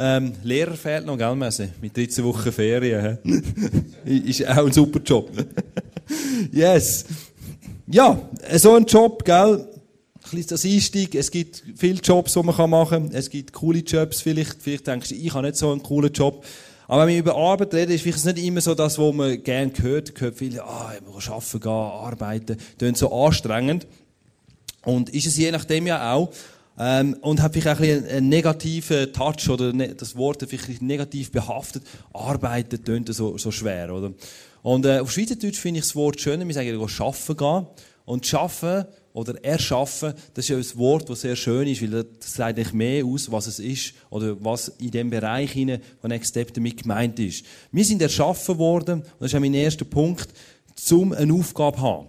Ähm, 0.00 0.32
Lehrer 0.44 0.76
fehlt 0.76 1.06
noch, 1.06 1.18
gell, 1.18 1.34
Messe? 1.34 1.70
Mit 1.80 1.96
13 1.96 2.24
Wochen 2.24 2.52
Ferien. 2.52 3.18
ist 4.04 4.46
auch 4.46 4.66
ein 4.66 4.72
super 4.72 5.00
Job. 5.00 5.28
Yes. 6.52 7.04
Ja, 7.86 8.20
so 8.56 8.74
ein 8.74 8.84
Job, 8.84 9.24
gell? 9.24 9.66
Ein 10.32 10.46
das 10.46 10.64
Einstieg. 10.64 11.14
Es 11.14 11.30
gibt 11.30 11.62
viele 11.76 12.00
Jobs, 12.00 12.34
die 12.34 12.42
man 12.42 12.70
machen 12.70 13.08
kann. 13.08 13.10
Es 13.12 13.30
gibt 13.30 13.52
coole 13.52 13.78
Jobs 13.78 14.20
vielleicht. 14.20 14.62
Vielleicht 14.62 14.86
denkst 14.86 15.08
du, 15.08 15.14
ich 15.14 15.32
habe 15.32 15.46
nicht 15.46 15.56
so 15.56 15.72
einen 15.72 15.82
coolen 15.82 16.12
Job. 16.12 16.44
Aber 16.86 17.02
wenn 17.02 17.14
wir 17.14 17.18
über 17.18 17.36
Arbeit 17.36 17.74
reden, 17.74 17.92
ist 17.92 18.02
vielleicht 18.02 18.24
nicht 18.24 18.38
immer 18.44 18.60
so 18.60 18.74
das, 18.74 18.98
was 18.98 19.14
man 19.14 19.42
gerne 19.42 19.72
hört. 19.80 20.12
Man 20.12 20.20
hört 20.20 20.38
viele, 20.38 20.64
ah, 20.64 20.92
man 21.04 21.20
kann 21.20 21.32
arbeiten 21.32 21.60
gehen, 21.60 21.70
arbeiten. 21.70 22.56
Das 22.78 22.98
so 22.98 23.12
anstrengend. 23.12 23.86
Und 24.84 25.10
ist 25.10 25.26
es 25.26 25.36
je 25.36 25.50
nachdem 25.50 25.86
ja 25.86 26.14
auch. 26.14 26.30
Ähm, 26.78 27.16
und 27.20 27.42
hat 27.42 27.52
vielleicht 27.52 27.68
auch 27.68 27.80
ein 27.80 28.06
einen 28.06 28.28
negativen 28.28 29.12
Touch 29.12 29.50
oder 29.50 29.72
ne, 29.72 29.94
das 29.94 30.16
Wort 30.16 30.44
vielleicht 30.48 30.80
negativ 30.80 31.32
behaftet. 31.32 31.82
Arbeiten 32.12 32.82
tönt 32.84 33.12
so, 33.14 33.36
so 33.36 33.50
schwer, 33.50 33.92
oder? 33.92 34.12
Und 34.68 34.84
äh, 34.84 34.98
auf 34.98 35.10
Schweizerdeutsch 35.10 35.58
finde 35.58 35.80
ich 35.80 35.86
das 35.86 35.96
Wort 35.96 36.20
schöner. 36.20 36.46
Wir 36.46 36.52
sagen, 36.52 36.78
arbeiten 36.78 37.36
gehen. 37.38 37.66
Und 38.04 38.26
schaffen 38.26 38.84
oder 39.14 39.42
erschaffen, 39.42 40.12
das 40.34 40.44
ist 40.44 40.48
ja 40.50 40.56
ein 40.58 40.78
Wort, 40.78 41.08
das 41.08 41.22
sehr 41.22 41.36
schön 41.36 41.66
ist, 41.68 41.80
weil 41.80 42.04
das 42.04 42.34
sagt 42.34 42.58
eigentlich 42.58 42.74
mehr 42.74 43.04
aus, 43.04 43.32
was 43.32 43.46
es 43.46 43.60
ist 43.60 43.94
oder 44.10 44.36
was 44.44 44.68
in 44.78 44.90
dem 44.90 45.08
Bereich 45.08 45.52
hinein 45.52 45.80
von 46.00 46.08
Next 46.08 46.30
Step 46.30 46.52
damit 46.52 46.82
gemeint 46.82 47.18
ist. 47.18 47.46
Wir 47.72 47.84
sind 47.84 48.02
erschaffen 48.02 48.58
worden, 48.58 49.00
und 49.00 49.20
das 49.20 49.32
ist 49.32 49.34
auch 49.34 49.40
mein 49.40 49.54
erster 49.54 49.86
Punkt, 49.86 50.28
um 50.90 51.12
eine 51.12 51.32
Aufgabe 51.32 51.80
haben. 51.80 52.08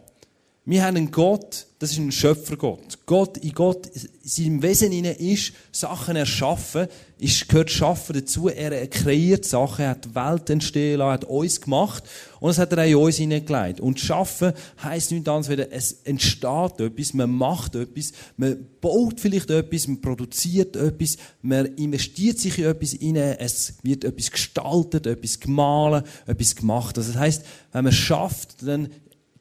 Wir 0.70 0.86
haben 0.86 0.98
einen 0.98 1.10
Gott, 1.10 1.66
das 1.80 1.94
ist 1.94 1.98
ein 1.98 2.12
Schöpfergott. 2.12 3.00
Gott, 3.08 3.38
in 3.38 3.54
Gott, 3.54 3.88
in 3.88 4.08
seinem 4.22 4.62
Wesen 4.62 4.92
hinein 4.92 5.16
ist 5.16 5.52
Sachen 5.72 6.16
erschaffen, 6.16 6.86
ist, 7.18 7.50
gehört 7.50 7.72
Schaffen 7.72 8.14
dazu. 8.14 8.50
Er 8.50 8.86
kreiert 8.86 9.46
Sachen, 9.46 9.86
er 9.86 9.90
hat 9.90 10.06
die 10.06 10.14
Welt 10.14 10.48
entstehen 10.52 11.00
lassen, 11.00 11.12
hat 11.12 11.24
uns 11.24 11.60
gemacht 11.60 12.04
und 12.40 12.50
das 12.50 12.60
hat 12.60 12.72
er 12.74 12.84
auch 12.84 12.88
in 12.88 12.96
uns 12.98 13.18
hineingelegt. 13.18 13.80
Und 13.80 14.00
Schaffen 14.00 14.54
heisst 14.84 15.10
nichts 15.10 15.28
anderes, 15.28 15.58
als 15.58 15.72
es 15.72 15.92
entsteht 16.04 16.80
etwas, 16.80 17.16
man 17.16 17.32
macht 17.32 17.74
etwas, 17.74 18.12
man 18.38 18.64
baut 18.80 19.20
vielleicht 19.20 19.50
etwas, 19.50 19.88
man 19.88 20.02
produziert 20.02 20.76
etwas, 20.76 21.18
man 21.42 21.66
investiert 21.78 22.38
sich 22.38 22.60
in 22.60 22.66
etwas 22.66 22.92
hinein, 22.92 23.38
es 23.40 23.74
wird 23.82 24.04
etwas 24.04 24.30
gestaltet, 24.30 25.08
etwas 25.08 25.40
gemahlen, 25.40 26.04
etwas 26.28 26.56
gemacht. 26.56 26.96
Also 26.96 27.12
das 27.12 27.20
heisst, 27.20 27.44
wenn 27.72 27.86
man 27.86 27.94
schafft, 27.94 28.62
dann 28.62 28.90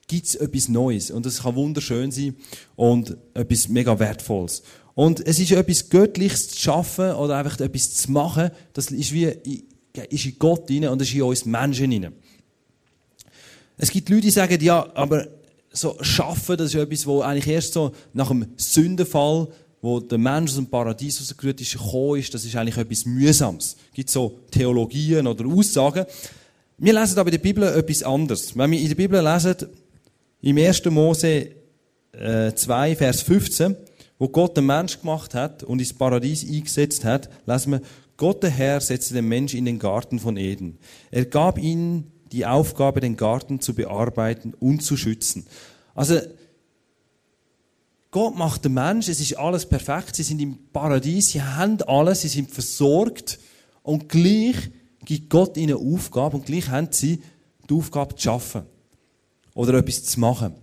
gibt 0.08 0.26
es 0.26 0.34
etwas 0.34 0.68
Neues. 0.68 1.10
Und 1.10 1.24
das 1.24 1.42
kann 1.42 1.54
wunderschön 1.54 2.10
sein 2.10 2.34
und 2.74 3.16
etwas 3.34 3.68
mega 3.68 3.96
Wertvolles. 3.98 4.62
Und 4.94 5.24
es 5.24 5.38
ist 5.38 5.52
etwas 5.52 5.88
Göttliches 5.90 6.48
zu 6.48 6.58
schaffen 6.58 7.12
oder 7.12 7.36
einfach 7.36 7.60
etwas 7.60 7.94
zu 7.94 8.10
machen, 8.10 8.50
das 8.72 8.90
ist 8.90 9.12
wie, 9.12 9.26
ist 10.10 10.26
in 10.26 10.38
Gott 10.40 10.68
rein 10.68 10.88
und 10.88 11.00
das 11.00 11.08
ist 11.08 11.14
in 11.14 11.22
uns 11.22 11.44
Menschen 11.44 11.92
rein. 11.92 12.12
Es 13.76 13.92
gibt 13.92 14.08
Leute, 14.08 14.22
die 14.22 14.30
sagen, 14.30 14.58
ja, 14.60 14.88
aber 14.94 15.28
so 15.70 15.96
schaffen, 16.00 16.56
das 16.56 16.74
ist 16.74 16.80
etwas, 16.80 17.06
wo 17.06 17.20
eigentlich 17.20 17.46
erst 17.46 17.74
so 17.74 17.92
nach 18.12 18.28
dem 18.28 18.46
Sündenfall, 18.56 19.46
wo 19.80 20.00
der 20.00 20.18
Mensch 20.18 20.50
aus 20.50 20.56
dem 20.56 20.66
Paradies 20.66 21.20
rausgerührt 21.20 21.60
ist, 21.60 21.72
gekommen 21.72 22.18
ist, 22.18 22.34
das 22.34 22.44
ist 22.44 22.56
eigentlich 22.56 22.76
etwas 22.76 23.04
Mühsames. 23.06 23.76
Es 23.90 23.94
gibt 23.94 24.10
so 24.10 24.40
Theologien 24.50 25.28
oder 25.28 25.46
Aussagen. 25.46 26.06
Wir 26.78 26.92
lesen 26.92 27.18
aber 27.18 27.28
in 27.28 27.36
der 27.36 27.38
Bibel 27.38 27.62
etwas 27.62 28.02
anderes. 28.02 28.56
Wenn 28.56 28.72
wir 28.72 28.80
in 28.80 28.88
der 28.88 28.94
Bibel 28.96 29.22
lesen, 29.22 29.54
im 30.40 30.56
1. 30.56 30.84
Mose 30.86 31.50
äh, 32.12 32.52
2, 32.54 32.96
Vers 32.96 33.22
15, 33.22 33.76
wo 34.18 34.28
Gott 34.28 34.56
den 34.56 34.66
Mensch 34.66 35.00
gemacht 35.00 35.34
hat 35.34 35.62
und 35.62 35.78
ins 35.78 35.92
Paradies 35.92 36.48
eingesetzt 36.48 37.04
hat, 37.04 37.28
lesen 37.46 37.72
wir, 37.72 37.82
Gott 38.16 38.42
der 38.42 38.50
Herr 38.50 38.80
setzte 38.80 39.14
den 39.14 39.28
Mensch 39.28 39.54
in 39.54 39.64
den 39.64 39.78
Garten 39.78 40.18
von 40.18 40.36
Eden. 40.36 40.78
Er 41.10 41.24
gab 41.24 41.58
ihnen 41.58 42.12
die 42.32 42.44
Aufgabe, 42.46 43.00
den 43.00 43.16
Garten 43.16 43.60
zu 43.60 43.74
bearbeiten 43.74 44.54
und 44.58 44.82
zu 44.82 44.96
schützen. 44.96 45.46
Also, 45.94 46.18
Gott 48.10 48.36
macht 48.36 48.64
den 48.64 48.74
Mensch, 48.74 49.08
es 49.08 49.20
ist 49.20 49.38
alles 49.38 49.66
perfekt, 49.66 50.16
sie 50.16 50.22
sind 50.22 50.40
im 50.40 50.58
Paradies, 50.72 51.30
sie 51.30 51.42
haben 51.42 51.80
alles, 51.82 52.22
sie 52.22 52.28
sind 52.28 52.50
versorgt 52.50 53.38
und 53.82 54.08
gleich 54.08 54.56
gibt 55.04 55.30
Gott 55.30 55.56
ihnen 55.56 55.76
Aufgabe 55.76 56.38
und 56.38 56.46
gleich 56.46 56.68
haben 56.68 56.88
sie 56.90 57.22
die 57.68 57.74
Aufgabe 57.74 58.16
zu 58.16 58.22
schaffen 58.22 58.62
oder 59.58 59.74
etwas 59.74 60.04
zu 60.04 60.20
machen. 60.20 60.54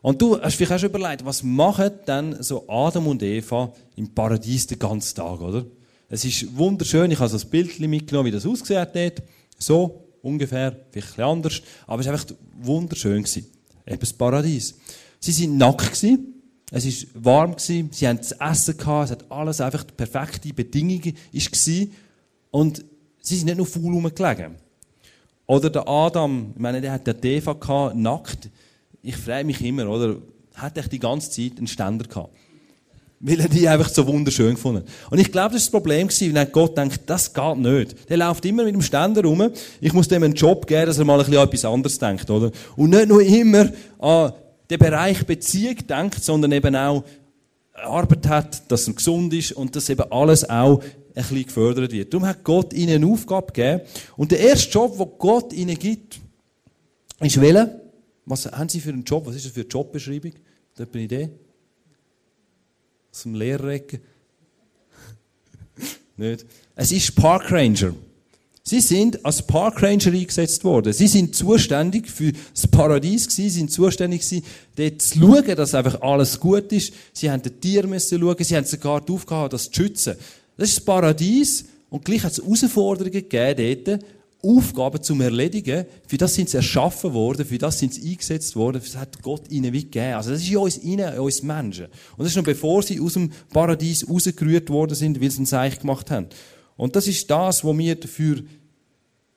Und 0.00 0.22
du 0.22 0.40
hast 0.40 0.54
vielleicht 0.54 0.72
auch 0.72 0.78
schon 0.78 0.90
überlegt, 0.90 1.24
was 1.24 1.42
machen 1.42 1.90
denn 2.06 2.40
so 2.40 2.68
Adam 2.68 3.08
und 3.08 3.20
Eva 3.20 3.72
im 3.96 4.14
Paradies 4.14 4.68
den 4.68 4.78
ganzen 4.78 5.16
Tag, 5.16 5.40
oder? 5.40 5.66
Es 6.08 6.24
ist 6.24 6.56
wunderschön, 6.56 7.10
ich 7.10 7.18
habe 7.18 7.28
so 7.28 7.36
ein 7.36 7.50
Bild 7.50 7.80
mitgenommen, 7.80 8.28
wie 8.28 8.30
das 8.30 8.46
ausgesehen 8.46 8.80
hat 8.80 8.94
dort. 8.94 9.24
So, 9.58 10.04
ungefähr, 10.22 10.76
vielleicht 10.92 11.18
ein 11.18 11.24
anders, 11.24 11.62
aber 11.88 12.00
es 12.00 12.06
war 12.06 12.12
einfach 12.12 12.28
wunderschön 12.60 13.24
gewesen. 13.24 13.46
Eben 13.84 13.98
das 13.98 14.12
Paradies. 14.12 14.76
Sie 15.18 15.32
sind 15.32 15.58
nackt 15.58 15.92
gewesen, 15.92 16.34
es 16.70 16.84
war 16.86 17.24
warm 17.24 17.56
gewesen, 17.56 17.90
sie 17.92 18.06
haben 18.06 18.22
zu 18.22 18.40
essen 18.40 18.76
gehabt, 18.76 19.06
es 19.06 19.10
hat 19.10 19.30
alles 19.32 19.60
einfach 19.60 19.82
die 19.82 19.94
perfekte 19.94 20.54
Bedingungen 20.54 21.16
gewesen. 21.32 21.92
Und 22.52 22.84
sie 23.20 23.36
sind 23.36 23.46
nicht 23.46 23.56
nur 23.56 23.66
faul 23.66 23.94
rumgelegen. 23.94 24.67
Oder 25.48 25.70
der 25.70 25.88
Adam, 25.88 26.52
ich 26.54 26.60
meine, 26.60 26.80
der 26.80 26.92
hat 26.92 27.06
den 27.06 27.16
Eva 27.22 27.54
gehabt, 27.54 27.96
nackt. 27.96 28.50
Ich 29.02 29.16
frage 29.16 29.46
mich 29.46 29.64
immer, 29.64 29.88
oder? 29.88 30.16
Hat 30.54 30.76
er 30.76 30.82
die 30.82 30.98
ganze 30.98 31.30
Zeit 31.30 31.56
einen 31.56 31.66
Ständer 31.66 32.06
gehabt? 32.06 32.36
Weil 33.20 33.40
er 33.40 33.48
die 33.48 33.66
einfach 33.66 33.88
so 33.88 34.06
wunderschön 34.06 34.54
gefunden 34.54 34.84
Und 35.10 35.18
ich 35.18 35.32
glaube, 35.32 35.54
das 35.54 35.62
ist 35.62 35.68
das 35.68 35.72
Problem 35.72 36.06
gewesen, 36.06 36.34
wenn 36.34 36.52
Gott 36.52 36.76
denkt, 36.76 37.00
das 37.06 37.32
geht 37.32 37.56
nicht. 37.56 38.10
Der 38.10 38.18
läuft 38.18 38.44
immer 38.44 38.62
mit 38.62 38.74
dem 38.74 38.82
Ständer 38.82 39.22
rum. 39.22 39.50
Ich 39.80 39.92
muss 39.94 40.06
dem 40.06 40.22
einen 40.22 40.34
Job 40.34 40.66
geben, 40.66 40.86
dass 40.86 40.98
er 40.98 41.06
mal 41.06 41.18
ein 41.18 41.24
bisschen 41.24 41.38
an 41.38 41.48
etwas 41.48 41.64
anderes 41.64 41.98
denkt, 41.98 42.28
oder? 42.28 42.52
Und 42.76 42.90
nicht 42.90 43.08
nur 43.08 43.22
immer 43.22 43.70
an 43.98 44.32
den 44.68 44.78
Bereich 44.78 45.24
Beziehung 45.26 45.76
denkt, 45.88 46.22
sondern 46.22 46.52
eben 46.52 46.76
auch 46.76 47.04
Arbeit 47.72 48.28
hat, 48.28 48.70
dass 48.70 48.86
er 48.86 48.94
gesund 48.94 49.32
ist 49.32 49.52
und 49.52 49.74
dass 49.74 49.88
eben 49.88 50.12
alles 50.12 50.48
auch 50.48 50.82
bisschen 51.22 51.46
gefördert 51.46 51.92
wird. 51.92 52.12
Darum 52.12 52.26
hat 52.26 52.44
Gott 52.44 52.72
ihnen 52.72 53.02
eine 53.02 53.06
Aufgabe 53.06 53.52
gegeben. 53.52 53.82
Und 54.16 54.30
der 54.30 54.40
erste 54.40 54.70
Job, 54.70 54.96
den 54.96 55.08
Gott 55.18 55.52
ihnen 55.52 55.78
gibt, 55.78 56.20
ist 57.20 57.40
wählen. 57.40 57.70
Was 58.26 58.46
haben 58.46 58.68
sie 58.68 58.80
für 58.80 58.90
einen 58.90 59.04
Job? 59.04 59.26
Was 59.26 59.34
ist 59.34 59.46
das 59.46 59.52
für 59.52 59.60
eine 59.60 59.68
Jobbeschreibung? 59.68 60.32
Ihr 60.78 60.86
eine 60.92 61.02
Idee? 61.02 61.30
Aus 63.12 63.22
dem 63.22 63.34
Lehrerecke? 63.34 64.00
Nicht. 66.16 66.46
Es 66.74 66.92
ist 66.92 67.14
Park 67.16 67.50
Ranger. 67.50 67.94
Sie 68.68 68.80
sind 68.82 69.24
als 69.24 69.40
Park 69.40 69.82
Ranger 69.82 70.12
eingesetzt 70.12 70.62
worden. 70.62 70.92
Sie 70.92 71.06
sind 71.06 71.34
zuständig 71.34 72.10
für 72.10 72.32
das 72.52 72.66
Paradies. 72.66 73.24
Sie 73.30 73.48
sind 73.48 73.72
zuständig 73.72 74.20
gewesen, 74.20 74.44
dort 74.76 75.00
zu 75.00 75.18
schauen, 75.18 75.56
dass 75.56 75.74
einfach 75.74 76.02
alles 76.02 76.38
gut 76.38 76.70
ist. 76.72 76.92
Sie 77.14 77.30
haben 77.30 77.40
den 77.40 77.58
Tier 77.62 77.86
müssen 77.86 78.20
schauen. 78.20 78.36
Sie 78.44 78.54
haben 78.54 78.66
sogar 78.66 79.00
die 79.00 79.12
Aufgabe, 79.12 79.48
das 79.48 79.70
zu 79.70 79.82
schützen. 79.82 80.16
Das 80.58 80.68
ist 80.68 80.78
das 80.78 80.84
Paradies. 80.84 81.64
Und 81.88 82.04
gleich 82.04 82.22
hat 82.22 82.32
es 82.32 82.42
Herausforderungen 82.42 83.12
gegeben 83.12 83.84
dort, 83.86 84.04
Aufgaben 84.42 85.02
zum 85.02 85.20
Erledigen. 85.20 85.86
Für 86.06 86.16
das 86.16 86.34
sind 86.34 86.50
sie 86.50 86.58
erschaffen 86.58 87.12
worden, 87.14 87.46
für 87.46 87.58
das 87.58 87.78
sind 87.78 87.94
sie 87.94 88.10
eingesetzt 88.10 88.54
worden, 88.54 88.80
das 88.84 88.96
hat 88.96 89.22
Gott 89.22 89.50
ihnen 89.50 89.72
wie 89.72 89.84
gegeben. 89.84 90.14
Also 90.14 90.30
das 90.30 90.42
ist 90.42 90.50
in 90.50 90.56
uns 90.58 90.76
in 90.76 91.00
uns 91.00 91.42
Menschen. 91.42 91.86
Und 91.86 92.24
das 92.24 92.28
ist 92.28 92.36
noch 92.36 92.44
bevor 92.44 92.82
sie 92.82 93.00
aus 93.00 93.14
dem 93.14 93.30
Paradies 93.52 94.08
rausgerührt 94.08 94.68
worden 94.68 94.94
sind, 94.94 95.20
weil 95.20 95.30
sie 95.30 95.42
ein 95.42 95.46
Seich 95.46 95.80
gemacht 95.80 96.10
haben. 96.10 96.26
Und 96.76 96.94
das 96.94 97.08
ist 97.08 97.28
das, 97.30 97.64
was 97.64 97.78
wir 97.78 97.94
dafür 97.96 98.42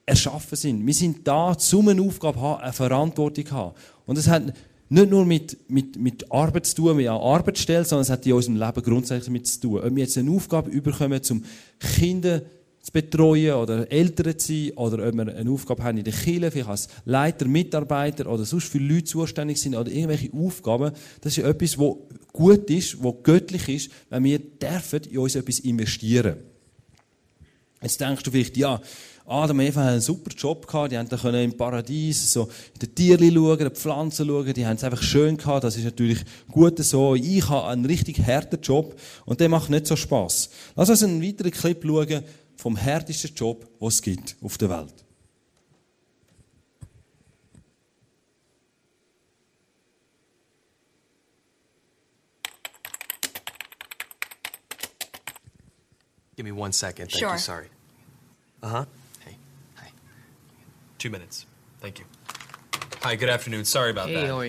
erschaffen 0.06 0.56
sind. 0.56 0.86
Wir 0.86 0.94
sind 0.94 1.28
da, 1.28 1.56
um 1.74 1.88
eine 1.88 2.02
Aufgabe 2.02 2.40
haben, 2.40 2.62
eine 2.62 2.74
Verantwortung 2.74 3.52
haben. 3.52 3.76
Und 4.06 4.18
das 4.18 4.28
hat 4.28 4.54
nicht 4.92 5.10
nur 5.10 5.26
mit, 5.26 5.58
mit, 5.70 5.96
mit 5.96 6.30
Arbeit 6.30 6.66
zu 6.66 6.76
tun, 6.76 6.98
wie 6.98 7.08
an 7.08 7.22
Arbeitsstelle, 7.22 7.86
sondern 7.86 8.02
es 8.02 8.10
hat 8.10 8.26
in 8.26 8.34
unserem 8.34 8.58
Leben 8.58 8.84
grundsätzlich 8.84 9.32
mit 9.32 9.48
zu 9.48 9.62
tun. 9.62 9.80
Ob 9.80 9.96
wir 9.96 10.04
jetzt 10.04 10.18
eine 10.18 10.30
Aufgabe 10.32 10.70
überkommen, 10.70 11.22
um 11.30 11.46
Kinder 11.80 12.42
zu 12.82 12.92
betreuen 12.92 13.54
oder 13.54 13.90
Eltern 13.90 14.38
zu 14.38 14.54
sein, 14.54 14.72
oder 14.72 15.08
ob 15.08 15.16
wir 15.16 15.34
eine 15.34 15.50
Aufgabe 15.50 15.82
haben 15.84 15.98
in 15.98 16.04
der 16.04 16.14
Kirche, 16.14 16.52
vielleicht 16.52 16.70
als 16.70 16.90
Leiter, 17.06 17.48
Mitarbeiter 17.48 18.30
oder 18.30 18.44
sonst 18.44 18.68
für 18.68 18.80
Leute 18.80 19.06
zuständig 19.06 19.62
sind 19.62 19.76
oder 19.76 19.90
irgendwelche 19.90 20.34
Aufgaben, 20.34 20.92
das 21.22 21.38
ist 21.38 21.46
etwas, 21.46 21.80
was 21.80 21.96
gut 22.34 22.70
ist, 22.70 23.02
was 23.02 23.14
göttlich 23.24 23.70
ist, 23.70 23.92
wenn 24.10 24.26
wir 24.26 24.40
dürfen 24.40 25.04
in 25.10 25.20
uns 25.20 25.36
etwas 25.36 25.60
investieren. 25.60 26.36
Jetzt 27.82 28.02
denkst 28.02 28.24
du 28.24 28.32
vielleicht, 28.32 28.58
ja, 28.58 28.82
Adam 29.32 29.60
und 29.60 29.66
Eva 29.66 29.82
haben 29.82 29.88
einen 29.90 30.02
super 30.02 30.30
Job 30.36 30.68
gehabt, 30.68 30.92
die 30.92 30.98
haben 30.98 31.08
dann 31.08 31.36
im 31.36 31.56
Paradies 31.56 32.34
so 32.34 32.50
in 32.74 32.80
den 32.82 32.96
Tieren 32.96 33.34
schauen, 33.34 33.60
in 33.60 33.70
die 33.70 33.76
Pflanzen 33.76 34.28
schauen, 34.28 34.54
die 34.54 34.66
haben 34.66 34.76
es 34.76 34.84
einfach 34.84 35.02
schön 35.02 35.38
gehabt, 35.38 35.64
das 35.64 35.78
ist 35.78 35.86
natürlich 35.86 36.20
gut 36.50 36.78
so. 36.80 37.16
Ich 37.16 37.48
habe 37.48 37.68
einen 37.70 37.86
richtig 37.86 38.20
harten 38.26 38.60
Job 38.62 39.00
und 39.26 39.40
der 39.40 39.48
macht 39.48 39.70
nicht 39.70 39.88
so 39.88 39.96
Spaß. 39.96 40.50
Lass 40.76 40.90
uns 40.90 41.04
einen 41.04 41.24
weiteren 41.24 41.52
Clip 41.52 41.82
schauen 41.82 42.24
vom 42.58 42.76
härtesten 42.76 43.34
Job, 43.34 43.68
den 43.80 43.88
es 43.88 44.02
gibt 44.02 44.36
auf 44.42 44.58
der 44.58 44.70
Welt. 44.70 44.94
Give 56.36 56.44
me 56.46 56.54
one 56.54 56.74
second. 56.74 57.10
Thank 57.12 57.20
Sure. 57.20 57.34
you. 57.34 57.38
Sorry. 57.40 57.70
Uh 58.64 58.70
huh. 58.70 58.86
Hey. 61.02 61.08
Hi. 61.08 61.10
Two 61.10 61.10
minutes. 61.10 61.46
Thank 61.80 62.00
you. 62.00 62.06
Hi. 63.02 63.16
Good 63.16 63.30
afternoon. 63.30 63.66
Sorry 63.66 63.90
about 63.92 64.10
Hey, 64.10 64.16
that. 64.16 64.28
how? 64.28 64.42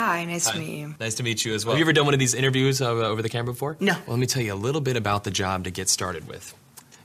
Hi, 0.00 0.24
nice 0.24 0.46
Hi. 0.46 0.52
to 0.52 0.58
meet 0.60 0.78
you. 0.78 0.94
Nice 1.00 1.14
to 1.16 1.22
meet 1.22 1.44
you 1.44 1.54
as 1.54 1.66
well. 1.66 1.74
Have 1.74 1.78
you 1.80 1.84
ever 1.84 1.92
done 1.92 2.04
one 2.04 2.14
of 2.14 2.20
these 2.20 2.34
interviews 2.34 2.80
uh, 2.80 2.88
over 2.90 3.20
the 3.20 3.28
camera 3.28 3.52
before? 3.52 3.76
No. 3.80 3.92
Well, 3.92 4.02
let 4.08 4.18
me 4.18 4.26
tell 4.26 4.42
you 4.42 4.52
a 4.52 4.54
little 4.54 4.80
bit 4.80 4.96
about 4.96 5.24
the 5.24 5.30
job 5.30 5.64
to 5.64 5.70
get 5.70 5.88
started 5.88 6.28
with. 6.28 6.54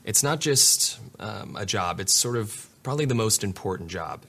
It's 0.04 0.22
not 0.22 0.40
just 0.40 0.98
um, 1.18 1.56
a 1.56 1.66
job, 1.66 1.98
it's 1.98 2.12
sort 2.12 2.36
of 2.36 2.68
probably 2.82 3.06
the 3.06 3.14
most 3.14 3.42
important 3.42 3.90
job. 3.90 4.20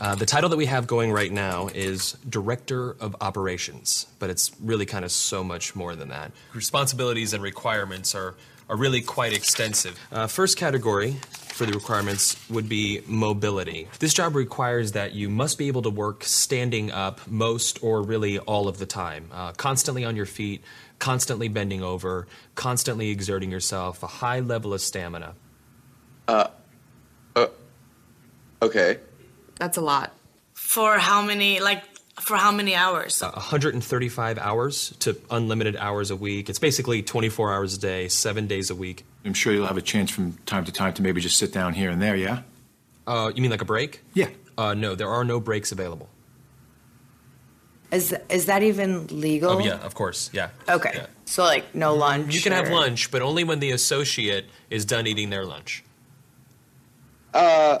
Uh, 0.00 0.14
the 0.14 0.24
title 0.24 0.48
that 0.48 0.56
we 0.56 0.64
have 0.64 0.86
going 0.86 1.12
right 1.12 1.30
now 1.30 1.68
is 1.74 2.16
Director 2.26 2.96
of 3.00 3.14
Operations, 3.20 4.06
but 4.18 4.30
it's 4.30 4.50
really 4.58 4.86
kind 4.86 5.04
of 5.04 5.12
so 5.12 5.44
much 5.44 5.76
more 5.76 5.94
than 5.94 6.08
that. 6.08 6.32
Responsibilities 6.54 7.34
and 7.34 7.42
requirements 7.42 8.14
are, 8.14 8.34
are 8.70 8.76
really 8.76 9.02
quite 9.02 9.34
extensive. 9.34 10.00
Uh, 10.10 10.26
first 10.26 10.56
category 10.56 11.16
for 11.52 11.66
the 11.66 11.72
requirements 11.72 12.48
would 12.48 12.66
be 12.66 13.02
mobility. 13.06 13.88
This 13.98 14.14
job 14.14 14.34
requires 14.36 14.92
that 14.92 15.12
you 15.12 15.28
must 15.28 15.58
be 15.58 15.68
able 15.68 15.82
to 15.82 15.90
work 15.90 16.24
standing 16.24 16.90
up 16.90 17.20
most 17.28 17.82
or 17.82 18.00
really 18.00 18.38
all 18.38 18.68
of 18.68 18.78
the 18.78 18.86
time, 18.86 19.28
uh, 19.30 19.52
constantly 19.52 20.06
on 20.06 20.16
your 20.16 20.24
feet, 20.24 20.64
constantly 20.98 21.48
bending 21.48 21.82
over, 21.82 22.26
constantly 22.54 23.10
exerting 23.10 23.50
yourself, 23.50 24.02
a 24.02 24.06
high 24.06 24.40
level 24.40 24.72
of 24.72 24.80
stamina. 24.80 25.34
Uh, 26.26 26.46
uh 27.36 27.48
okay. 28.62 28.96
That's 29.60 29.76
a 29.76 29.82
lot. 29.82 30.14
For 30.54 30.98
how 30.98 31.20
many, 31.20 31.60
like, 31.60 31.84
for 32.18 32.36
how 32.36 32.50
many 32.50 32.74
hours? 32.74 33.22
Uh, 33.22 33.30
135 33.30 34.38
hours 34.38 34.94
to 35.00 35.20
unlimited 35.30 35.76
hours 35.76 36.10
a 36.10 36.16
week. 36.16 36.48
It's 36.48 36.58
basically 36.58 37.02
24 37.02 37.52
hours 37.52 37.76
a 37.76 37.80
day, 37.80 38.08
seven 38.08 38.46
days 38.46 38.70
a 38.70 38.74
week. 38.74 39.04
I'm 39.24 39.34
sure 39.34 39.52
you'll 39.52 39.66
have 39.66 39.76
a 39.76 39.82
chance 39.82 40.10
from 40.10 40.32
time 40.46 40.64
to 40.64 40.72
time 40.72 40.94
to 40.94 41.02
maybe 41.02 41.20
just 41.20 41.36
sit 41.36 41.52
down 41.52 41.74
here 41.74 41.90
and 41.90 42.00
there, 42.00 42.16
yeah? 42.16 42.42
Uh, 43.06 43.30
you 43.34 43.42
mean 43.42 43.50
like 43.50 43.60
a 43.60 43.66
break? 43.66 44.00
Yeah. 44.14 44.28
Uh, 44.56 44.72
no, 44.72 44.94
there 44.94 45.10
are 45.10 45.24
no 45.24 45.40
breaks 45.40 45.72
available. 45.72 46.08
Is 47.92 48.14
is 48.28 48.46
that 48.46 48.62
even 48.62 49.08
legal? 49.08 49.50
Oh, 49.50 49.58
yeah, 49.58 49.80
of 49.80 49.94
course, 49.94 50.30
yeah. 50.32 50.50
Okay. 50.68 50.92
Yeah. 50.94 51.06
So 51.24 51.42
like 51.42 51.74
no 51.74 51.94
lunch. 51.94 52.32
You 52.32 52.40
can 52.40 52.52
have 52.52 52.70
lunch, 52.70 53.10
but 53.10 53.20
only 53.20 53.42
when 53.42 53.58
the 53.58 53.72
associate 53.72 54.46
is 54.70 54.84
done 54.84 55.08
eating 55.08 55.28
their 55.30 55.44
lunch. 55.44 55.82
Uh, 57.34 57.80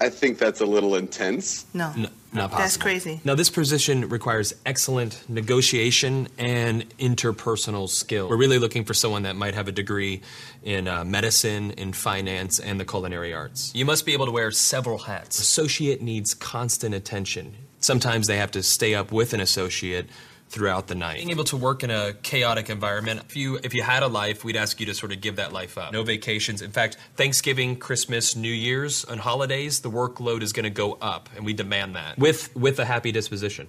I 0.00 0.08
think 0.08 0.38
that's 0.38 0.60
a 0.60 0.66
little 0.66 0.96
intense. 0.96 1.66
No. 1.72 1.92
N- 1.96 2.10
not 2.32 2.50
possible. 2.50 2.58
That's 2.58 2.76
crazy. 2.76 3.20
Now, 3.24 3.36
this 3.36 3.48
position 3.48 4.08
requires 4.08 4.54
excellent 4.66 5.22
negotiation 5.28 6.28
and 6.36 6.88
interpersonal 6.98 7.88
skill. 7.88 8.28
We're 8.28 8.36
really 8.36 8.58
looking 8.58 8.84
for 8.84 8.92
someone 8.92 9.22
that 9.22 9.36
might 9.36 9.54
have 9.54 9.68
a 9.68 9.72
degree 9.72 10.20
in 10.64 10.88
uh, 10.88 11.04
medicine, 11.04 11.70
in 11.72 11.92
finance, 11.92 12.58
and 12.58 12.80
the 12.80 12.84
culinary 12.84 13.32
arts. 13.32 13.72
You 13.74 13.84
must 13.84 14.04
be 14.04 14.12
able 14.12 14.26
to 14.26 14.32
wear 14.32 14.50
several 14.50 14.98
hats. 14.98 15.38
Associate 15.38 16.02
needs 16.02 16.34
constant 16.34 16.92
attention. 16.92 17.54
Sometimes 17.78 18.26
they 18.26 18.38
have 18.38 18.50
to 18.52 18.62
stay 18.64 18.94
up 18.94 19.12
with 19.12 19.32
an 19.32 19.40
associate 19.40 20.06
throughout 20.54 20.86
the 20.86 20.94
night. 20.94 21.16
Being 21.16 21.30
able 21.30 21.44
to 21.44 21.56
work 21.56 21.82
in 21.82 21.90
a 21.90 22.12
chaotic 22.22 22.70
environment, 22.70 23.22
if 23.26 23.36
you 23.36 23.58
if 23.64 23.74
you 23.74 23.82
had 23.82 24.04
a 24.04 24.06
life, 24.06 24.44
we'd 24.44 24.56
ask 24.56 24.78
you 24.78 24.86
to 24.86 24.94
sort 24.94 25.10
of 25.10 25.20
give 25.20 25.36
that 25.36 25.52
life 25.52 25.76
up. 25.76 25.92
No 25.92 26.04
vacations. 26.04 26.62
In 26.62 26.70
fact, 26.70 26.96
Thanksgiving, 27.16 27.76
Christmas, 27.76 28.36
New 28.36 28.52
Year's, 28.52 29.04
and 29.04 29.20
holidays, 29.20 29.80
the 29.80 29.90
workload 29.90 30.42
is 30.42 30.52
going 30.52 30.64
to 30.64 30.70
go 30.70 30.92
up, 31.00 31.28
and 31.34 31.44
we 31.44 31.52
demand 31.52 31.96
that 31.96 32.16
with 32.18 32.54
with 32.54 32.78
a 32.78 32.84
happy 32.84 33.10
disposition. 33.10 33.66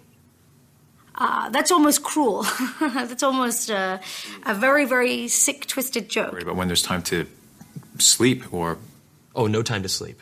Uh, 1.16 1.50
that's 1.50 1.72
almost 1.72 2.04
cruel. 2.04 2.46
that's 2.80 3.24
almost 3.24 3.72
uh, 3.72 3.98
a 4.46 4.54
very, 4.54 4.86
very 4.86 5.28
sick, 5.28 5.66
twisted 5.66 6.10
joke. 6.10 6.44
But 6.46 6.56
when 6.56 6.68
there's 6.68 6.84
time 6.84 7.02
to 7.04 7.26
sleep 7.98 8.54
or. 8.54 8.78
Oh, 9.34 9.48
no 9.48 9.64
time 9.64 9.82
to 9.84 9.90
sleep. 9.90 10.22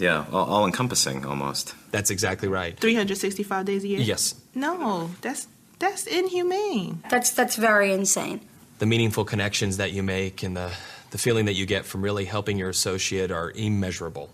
Yeah, 0.00 0.24
all, 0.32 0.46
all 0.46 0.66
encompassing 0.66 1.26
almost. 1.26 1.74
That's 1.90 2.10
exactly 2.10 2.48
right. 2.48 2.76
365 2.78 3.66
days 3.66 3.84
a 3.84 3.88
year? 3.88 4.00
Yes. 4.00 4.34
No, 4.54 5.10
that's 5.20 5.46
that's 5.78 6.06
inhumane. 6.06 7.02
That's 7.10 7.30
that's 7.30 7.56
very 7.56 7.92
insane. 7.92 8.40
The 8.78 8.86
meaningful 8.86 9.24
connections 9.24 9.76
that 9.76 9.92
you 9.92 10.02
make 10.02 10.42
and 10.42 10.56
the, 10.56 10.72
the 11.10 11.18
feeling 11.18 11.44
that 11.44 11.52
you 11.52 11.66
get 11.66 11.84
from 11.84 12.00
really 12.00 12.24
helping 12.24 12.56
your 12.56 12.70
associate 12.70 13.30
are 13.30 13.50
immeasurable. 13.50 14.30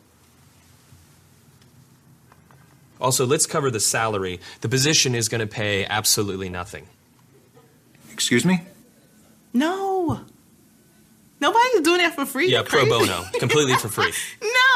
Also, 3.00 3.26
let's 3.26 3.44
cover 3.44 3.70
the 3.70 3.80
salary. 3.80 4.40
The 4.60 4.68
position 4.68 5.16
is 5.16 5.28
going 5.28 5.40
to 5.40 5.46
pay 5.48 5.84
absolutely 5.84 6.48
nothing. 6.48 6.86
Excuse 8.12 8.44
me? 8.44 8.62
No. 9.52 9.95
Nobody's 11.40 11.80
doing 11.82 11.98
that 11.98 12.14
for 12.14 12.26
free. 12.26 12.50
Yeah, 12.50 12.62
pro 12.64 12.86
bono, 12.86 13.24
completely 13.38 13.74
for 13.74 13.88
free. 13.88 14.12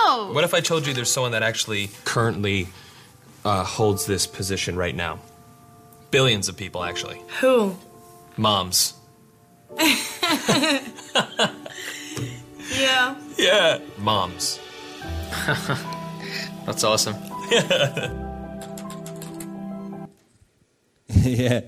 No. 0.06 0.32
What 0.32 0.44
if 0.44 0.54
I 0.54 0.60
told 0.60 0.86
you 0.86 0.94
there's 0.94 1.12
someone 1.12 1.32
that 1.32 1.42
actually 1.42 1.90
currently 2.04 2.68
uh, 3.44 3.64
holds 3.64 4.06
this 4.06 4.26
position 4.26 4.76
right 4.76 4.94
now? 4.94 5.18
Billions 6.10 6.48
of 6.48 6.56
people, 6.56 6.82
actually. 6.82 7.20
Who? 7.40 7.76
Moms. 8.36 8.94
Yeah. 12.78 13.16
Yeah. 13.36 13.78
Moms. 13.98 14.60
That's 16.66 16.84
awesome. 16.84 17.16
Ja. 21.08 21.60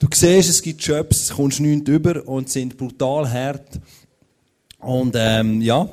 Du 0.00 0.08
siehst, 0.10 0.48
es 0.48 0.62
gibt 0.62 0.80
Jobs, 0.80 1.24
es 1.24 1.30
kommst 1.30 1.60
nicht 1.60 1.86
über 1.86 2.26
und 2.26 2.48
sind 2.48 2.78
brutal 2.78 3.30
hart. 3.30 3.78
Und 4.78 5.14
ähm, 5.14 5.60
ja, 5.60 5.90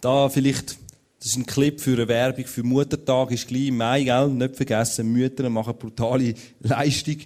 da 0.00 0.28
vielleicht, 0.28 0.76
das 1.20 1.28
ist 1.28 1.36
ein 1.36 1.46
Clip 1.46 1.80
für 1.80 1.92
eine 1.92 2.08
Werbung 2.08 2.46
für 2.46 2.64
Muttertag, 2.64 3.30
ist 3.30 3.46
gleich 3.46 3.68
im 3.68 3.76
Mai, 3.76 4.02
gell? 4.02 4.28
Nicht 4.30 4.56
vergessen, 4.56 5.12
Mütter 5.12 5.48
machen 5.50 5.76
brutale 5.78 6.34
Leistung 6.62 7.18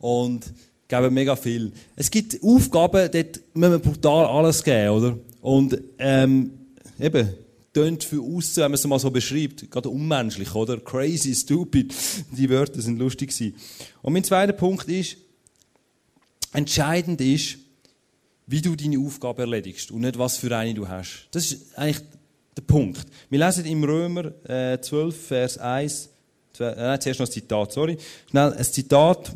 und 0.00 0.52
geben 0.88 1.14
mega 1.14 1.36
viel. 1.36 1.70
Es 1.94 2.10
gibt 2.10 2.42
Aufgaben, 2.42 3.08
dort 3.12 3.40
müssen 3.54 3.72
wir 3.72 3.78
brutal 3.78 4.26
alles 4.26 4.64
geben, 4.64 4.90
oder? 4.90 5.16
Und 5.40 5.80
ähm, 6.00 6.50
eben, 6.98 7.28
tönt 7.72 8.02
für 8.02 8.22
aussen, 8.22 8.56
wenn 8.56 8.72
man 8.72 8.74
es 8.74 8.86
mal 8.88 8.98
so 8.98 9.12
beschreibt, 9.12 9.70
gerade 9.70 9.88
unmenschlich, 9.88 10.52
oder? 10.52 10.78
Crazy, 10.78 11.32
stupid. 11.32 11.94
Die 12.36 12.50
Wörter 12.50 12.82
sind 12.82 12.98
lustig 12.98 13.30
gewesen. 13.30 13.54
Und 14.02 14.14
mein 14.14 14.24
zweiter 14.24 14.52
Punkt 14.52 14.88
ist, 14.88 15.18
entscheidend 16.56 17.20
ist, 17.20 17.58
wie 18.46 18.62
du 18.62 18.74
deine 18.76 18.98
Aufgabe 18.98 19.42
erledigst 19.42 19.90
und 19.90 20.00
nicht, 20.00 20.18
was 20.18 20.36
für 20.38 20.56
eine 20.56 20.72
du 20.72 20.88
hast. 20.88 21.28
Das 21.32 21.52
ist 21.52 21.76
eigentlich 21.78 22.02
der 22.56 22.62
Punkt. 22.62 23.06
Wir 23.28 23.44
lesen 23.44 23.66
im 23.66 23.84
Römer 23.84 24.32
äh, 24.48 24.80
12, 24.80 25.26
Vers 25.26 25.58
1, 25.58 26.08
zwei, 26.52 26.68
äh, 26.68 26.76
nein, 26.76 27.00
zuerst 27.00 27.20
noch 27.20 27.26
ein 27.26 27.32
Zitat, 27.32 27.72
sorry. 27.72 27.98
Schnell, 28.30 28.54
ein 28.54 28.64
Zitat, 28.64 29.32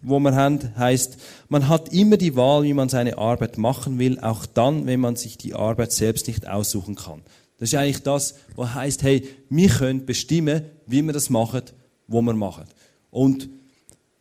wo 0.00 0.18
wir 0.20 0.34
haben, 0.34 0.74
heißt, 0.76 1.18
man 1.48 1.68
hat 1.68 1.92
immer 1.92 2.16
die 2.16 2.36
Wahl, 2.36 2.62
wie 2.62 2.72
man 2.72 2.88
seine 2.88 3.18
Arbeit 3.18 3.58
machen 3.58 3.98
will, 3.98 4.20
auch 4.20 4.46
dann, 4.46 4.86
wenn 4.86 5.00
man 5.00 5.16
sich 5.16 5.36
die 5.36 5.54
Arbeit 5.54 5.92
selbst 5.92 6.28
nicht 6.28 6.48
aussuchen 6.48 6.94
kann. 6.94 7.22
Das 7.58 7.70
ist 7.70 7.78
eigentlich 7.78 8.02
das, 8.02 8.36
was 8.54 8.74
heißt, 8.74 9.02
hey, 9.02 9.28
wir 9.50 9.68
können 9.68 10.06
bestimmen, 10.06 10.62
wie 10.86 11.02
wir 11.02 11.12
das 11.12 11.28
machen, 11.28 11.62
wo 12.06 12.22
wir 12.22 12.34
machen. 12.34 12.64
Und 13.10 13.48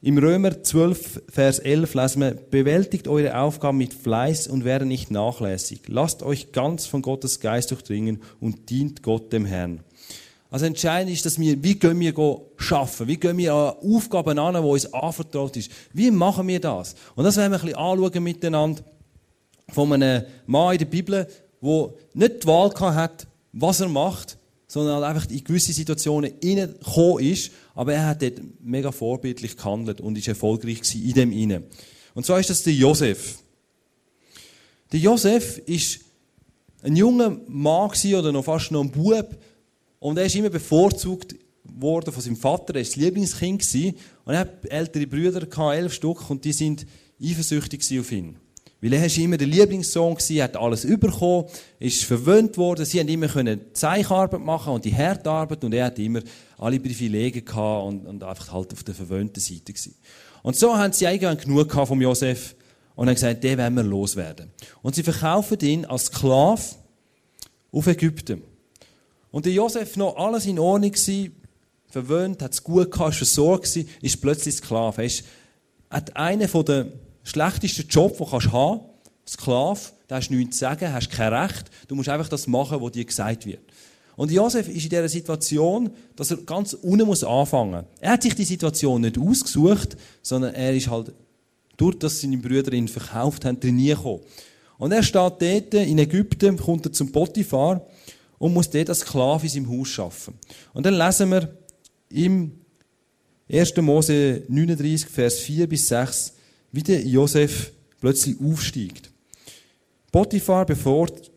im 0.06 0.20
Römer 0.20 0.62
12, 0.62 1.24
Vers 1.30 1.58
11 1.58 1.96
lesen 1.96 2.22
wir, 2.22 2.36
bewältigt 2.36 3.08
eure 3.08 3.40
Aufgaben 3.40 3.80
mit 3.80 3.92
Fleiß 3.92 4.48
und 4.48 4.64
werde 4.64 4.86
nicht 4.86 5.10
nachlässig. 5.10 5.82
Lasst 5.88 6.22
euch 6.22 6.52
ganz 6.52 6.86
von 6.86 7.02
Gottes 7.02 7.40
Geist 7.40 7.72
durchdringen 7.72 8.22
und 8.40 8.70
dient 8.70 9.02
Gott 9.02 9.34
dem 9.34 9.46
Herrn. 9.46 9.80
Also 10.52 10.68
entscheidend 10.68 11.12
ist, 11.12 11.26
dass 11.26 11.40
wir, 11.40 11.64
wie 11.64 11.74
gehen 11.74 12.00
wir 12.00 12.14
schaffen? 12.58 13.08
Wie 13.08 13.18
gehen 13.18 13.40
wir 13.40 13.52
an 13.52 13.74
Aufgaben 13.82 14.38
an, 14.38 14.54
die 14.54 14.70
uns 14.70 14.94
anvertraut 14.94 15.58
ist? 15.58 15.72
Wie 15.92 16.12
machen 16.12 16.48
wir 16.48 16.60
das? 16.60 16.94
Und 17.16 17.24
das 17.24 17.38
werden 17.38 17.54
wir 17.54 17.60
ein 17.60 17.66
bisschen 17.66 17.80
anschauen 17.80 18.24
miteinander 18.24 18.84
von 19.70 19.92
einem 19.92 20.24
Mann 20.46 20.74
in 20.74 20.78
der 20.78 20.86
Bibel, 20.86 21.28
der 21.64 21.90
nicht 22.14 22.44
die 22.44 22.48
Wahl 22.48 22.72
hat, 22.94 23.26
was 23.54 23.80
er 23.80 23.90
macht, 23.90 24.38
sondern 24.68 24.96
halt 25.02 25.16
einfach 25.16 25.32
in 25.32 25.44
gewisse 25.44 25.74
Situationen 25.74 26.34
hineingekommen 26.44 27.24
ist, 27.24 27.52
aber 27.76 27.94
er 27.94 28.08
hat 28.08 28.22
dort 28.22 28.42
mega 28.64 28.92
vorbildlich 28.92 29.56
gehandelt 29.56 30.02
und 30.02 30.18
ist 30.18 30.28
erfolgreich 30.28 30.82
gewesen 30.82 31.04
in 31.04 31.14
dem 31.14 31.32
hinein. 31.32 31.64
Und 32.14 32.26
zwar 32.26 32.40
ist 32.40 32.50
das 32.50 32.64
der 32.64 32.74
Josef. 32.74 33.38
Der 34.92 35.00
Josef 35.00 35.60
ist 35.66 36.00
ein 36.82 36.96
junger 36.96 37.38
Mann 37.48 37.92
oder 38.14 38.32
noch 38.32 38.46
fast 38.46 38.72
noch 38.72 38.82
ein 38.82 38.92
Bub 38.92 39.38
und 40.00 40.18
er 40.18 40.26
ist 40.26 40.36
immer 40.36 40.50
bevorzugt 40.50 41.36
worden 41.64 42.14
von 42.14 42.22
seinem 42.22 42.38
Vater, 42.38 42.76
er 42.76 42.76
war 42.76 42.84
das 42.84 42.96
Lieblingskind 42.96 43.62
gewesen, 43.62 43.96
und 44.24 44.34
er 44.34 44.42
hat 44.42 44.66
ältere 44.70 45.08
Brüder 45.08 45.46
gehabt, 45.46 45.76
elf 45.76 45.94
Stück, 45.94 46.30
und 46.30 46.46
die 46.46 46.54
sind 46.54 46.86
eifersüchtig 47.22 48.00
auf 48.00 48.12
ihn. 48.12 48.38
Weil 48.82 48.94
er 48.94 49.02
war 49.02 49.18
immer 49.18 49.38
der 49.38 49.48
Lieblingssohn, 49.48 50.14
gewesen, 50.14 50.44
hat 50.44 50.56
alles 50.56 50.86
bekommen, 50.86 51.46
ist 51.80 52.04
verwöhnt 52.04 52.58
worden, 52.58 52.86
sie 52.86 53.00
haben 53.00 53.08
immer 53.08 53.28
können 53.28 53.62
Zeichenarbeit 53.74 54.42
machen 54.42 54.74
und 54.74 54.86
die 54.86 54.94
Härtarbeit 54.94 55.64
und 55.64 55.74
er 55.74 55.86
hat 55.86 55.98
immer 55.98 56.22
alle 56.58 56.80
Privilegien 56.80 57.46
gehabt 57.46 57.86
und, 57.86 58.06
und 58.06 58.24
einfach 58.24 58.54
halt 58.54 58.74
auf 58.74 58.84
der 58.84 58.96
verwöhnten 58.96 59.42
Seite 59.42 59.74
gewesen. 59.74 59.96
Und 60.44 60.56
so 60.56 60.78
haben 60.78 60.94
sie 60.94 61.08
eigentlich 61.08 61.46
genug 61.46 61.70
gehabt 61.70 61.88
vom 61.88 62.02
Josef 62.02 62.56
und 62.96 63.08
haben 63.08 63.16
gesagt, 63.16 63.44
den 63.44 63.58
wollen 63.58 63.76
wir 63.76 63.84
loswerden. 63.84 64.52
Und 64.82 64.96
sie 64.96 65.04
verkaufen 65.04 65.60
ihn 65.62 65.86
als 65.86 66.06
Sklave 66.06 66.62
auf 67.72 67.88
Ägypten. 67.88 68.42
Und 69.32 69.46
der 69.46 69.54
Josef 69.54 69.98
noch 69.98 70.16
alles 70.16 70.46
in 70.46 70.60
Ordnung 70.60 70.92
gewesen, 70.92 71.36
verwöhnt, 71.90 72.42
hat 72.42 72.54
es 72.54 72.64
gut 72.64 72.92
gehabt, 72.92 73.12
ist 73.12 73.18
versorgt 73.18 73.64
gewesen, 73.64 73.90
ist 74.02 74.22
plötzlich 74.22 74.56
Sklave. 74.56 75.02
Er 75.02 75.06
ist, 75.06 75.24
hat 75.90 76.16
einen 76.16 76.48
von 76.48 76.66
den 76.66 76.92
schlechtesten 77.24 77.88
Jobs, 77.88 78.18
den 78.18 78.28
du 78.28 78.52
haben 78.52 78.80
kannst. 78.80 79.40
Sklave, 79.40 79.80
da 80.08 80.18
hast 80.18 80.30
du 80.30 80.36
nichts 80.36 80.58
zu 80.58 80.62
sagen, 80.62 80.94
hast 80.94 81.10
kein 81.10 81.34
Recht, 81.34 81.72
du 81.88 81.96
musst 81.96 82.10
einfach 82.10 82.30
das 82.30 82.48
machen, 82.48 82.80
was 82.80 82.92
dir 82.92 83.06
gesagt 83.06 83.46
wird. 83.46 83.65
Und 84.16 84.32
Josef 84.32 84.68
ist 84.68 84.84
in 84.84 84.90
dieser 84.90 85.10
Situation, 85.10 85.90
dass 86.16 86.32
er 86.32 86.38
ganz 86.38 86.74
unten 86.74 87.06
muss 87.06 87.24
anfangen. 87.24 87.86
Er 88.00 88.12
hat 88.12 88.24
sich 88.24 88.36
die 88.36 88.46
Situation 88.46 89.02
nicht 89.02 89.18
ausgesucht, 89.18 89.98
sondern 90.22 90.54
er 90.54 90.74
ist 90.74 90.90
halt 90.90 91.14
durch 91.78 92.00
das 92.00 92.22
seine 92.22 92.38
Brüder 92.38 92.72
ihn 92.74 92.88
verkauft 92.88 93.44
haben, 93.46 93.60
trainiert 93.60 93.98
gekommen. 93.98 94.22
Und 94.78 94.92
er 94.92 95.04
steht 95.04 95.42
dort 95.42 95.74
in 95.74 95.98
Ägypten, 95.98 96.58
kommt 96.58 96.86
er 96.86 96.94
zum 96.94 97.12
Potiphar 97.12 97.86
und 98.38 98.54
muss 98.54 98.70
dort 98.70 98.90
als 98.90 99.00
Sklave 99.00 99.44
in 99.44 99.50
seinem 99.50 99.70
Haus 99.70 100.00
arbeiten. 100.00 100.34
Und 100.74 100.86
dann 100.86 100.96
lesen 100.96 101.32
wir 101.32 101.58
im 102.10 102.52
1. 103.52 103.76
Mose 103.78 104.44
39, 104.48 105.10
Vers 105.10 105.40
4 105.40 105.68
bis 105.68 105.88
6, 105.88 106.34
wie 106.72 106.84
der 106.84 107.06
Josef 107.06 107.72
plötzlich 108.00 108.36
aufsteigt. 108.40 109.12
Potiphar 110.12 110.66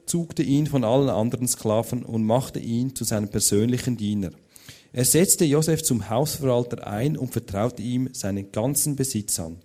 bevorzugte 0.08 0.42
ihn 0.42 0.66
von 0.66 0.84
allen 0.84 1.10
anderen 1.10 1.46
Sklaven 1.46 2.02
und 2.02 2.24
machte 2.24 2.58
ihn 2.58 2.94
zu 2.94 3.04
seinem 3.04 3.28
persönlichen 3.28 3.98
Diener. 3.98 4.30
Er 4.90 5.04
setzte 5.04 5.44
Josef 5.44 5.82
zum 5.82 6.08
Hausverwalter 6.08 6.86
ein 6.86 7.18
und 7.18 7.30
vertraute 7.30 7.82
ihm 7.82 8.08
seinen 8.14 8.50
ganzen 8.50 8.96
Besitz 8.96 9.38
an. 9.38 9.58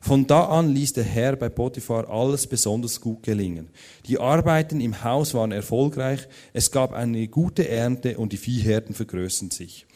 Von 0.00 0.26
da 0.26 0.46
an 0.46 0.72
ließ 0.72 0.94
der 0.94 1.04
Herr 1.04 1.36
bei 1.36 1.50
Potiphar 1.50 2.08
alles 2.08 2.46
besonders 2.46 3.02
gut 3.02 3.22
gelingen. 3.22 3.68
Die 4.06 4.18
Arbeiten 4.18 4.80
im 4.80 5.04
Haus 5.04 5.34
waren 5.34 5.52
erfolgreich, 5.52 6.26
es 6.54 6.70
gab 6.70 6.92
eine 6.94 7.28
gute 7.28 7.68
Ernte 7.68 8.16
und 8.16 8.32
die 8.32 8.38
Viehherden 8.38 8.94
vergrößerten 8.94 9.50
sich. 9.50 9.86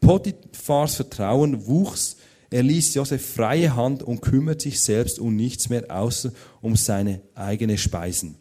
Potiphars 0.00 0.94
Vertrauen 0.94 1.66
wuchs, 1.66 2.16
er 2.48 2.62
ließ 2.62 2.94
Josef 2.94 3.34
freie 3.34 3.76
Hand 3.76 4.02
und 4.02 4.22
kümmert 4.22 4.62
sich 4.62 4.80
selbst 4.80 5.18
um 5.18 5.36
nichts 5.36 5.68
mehr 5.68 5.84
außer 5.90 6.32
um 6.62 6.76
seine 6.76 7.20
eigenen 7.34 7.76
Speisen. 7.76 8.39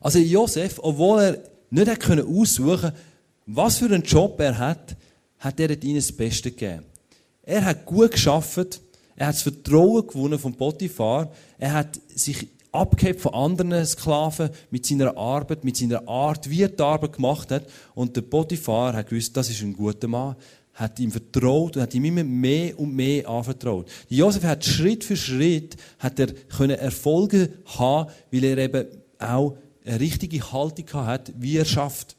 Also 0.00 0.18
Josef, 0.18 0.78
obwohl 0.82 1.20
er 1.20 1.38
nicht 1.70 2.00
können 2.00 2.26
aussuchen, 2.26 2.92
was 3.46 3.78
für 3.78 3.86
einen 3.86 4.02
Job 4.02 4.40
er 4.40 4.58
hat, 4.58 4.96
hat 5.38 5.60
er 5.60 5.70
ihnen 5.82 5.96
das 5.96 6.12
Beste 6.12 6.50
gegeben. 6.50 6.84
Er 7.42 7.64
hat 7.64 7.86
gut 7.86 8.12
geschafft, 8.12 8.80
er 9.14 9.28
hat 9.28 9.34
das 9.34 9.42
Vertrauen 9.42 10.06
gewonnen 10.06 10.38
von 10.38 10.54
Potiphar. 10.54 11.30
Er 11.58 11.72
hat 11.72 12.00
sich 12.14 12.48
abgehebt 12.72 13.20
von 13.20 13.34
anderen 13.34 13.86
Sklaven 13.86 14.50
mit 14.70 14.84
seiner 14.84 15.16
Arbeit, 15.16 15.64
mit 15.64 15.76
seiner 15.76 16.06
Art, 16.06 16.50
wie 16.50 16.62
er 16.62 16.68
die 16.68 16.82
Arbeit 16.82 17.14
gemacht 17.14 17.50
hat. 17.50 17.64
Und 17.94 18.14
der 18.16 18.22
Potiphar 18.22 18.94
hat 18.94 19.08
gewusst, 19.08 19.36
das 19.36 19.48
ist 19.48 19.62
ein 19.62 19.72
guter 19.72 20.08
Mann, 20.08 20.36
hat 20.74 20.98
ihm 20.98 21.10
vertraut 21.10 21.76
und 21.76 21.82
hat 21.82 21.94
ihm 21.94 22.04
immer 22.04 22.24
mehr 22.24 22.78
und 22.78 22.94
mehr 22.94 23.26
anvertraut. 23.28 23.88
Josef 24.08 24.44
hat 24.44 24.64
Schritt 24.64 25.04
für 25.04 25.16
Schritt 25.16 25.76
hat 25.98 26.18
er 26.18 26.26
können 26.26 26.76
Erfolge 26.78 27.50
haben, 27.78 28.10
weil 28.30 28.44
er 28.44 28.58
eben 28.58 28.86
auch 29.18 29.56
eine 29.86 30.00
richtige 30.00 30.52
Haltung 30.52 30.92
hat, 30.92 31.32
wie 31.36 31.56
er 31.56 31.64
schafft, 31.64 32.16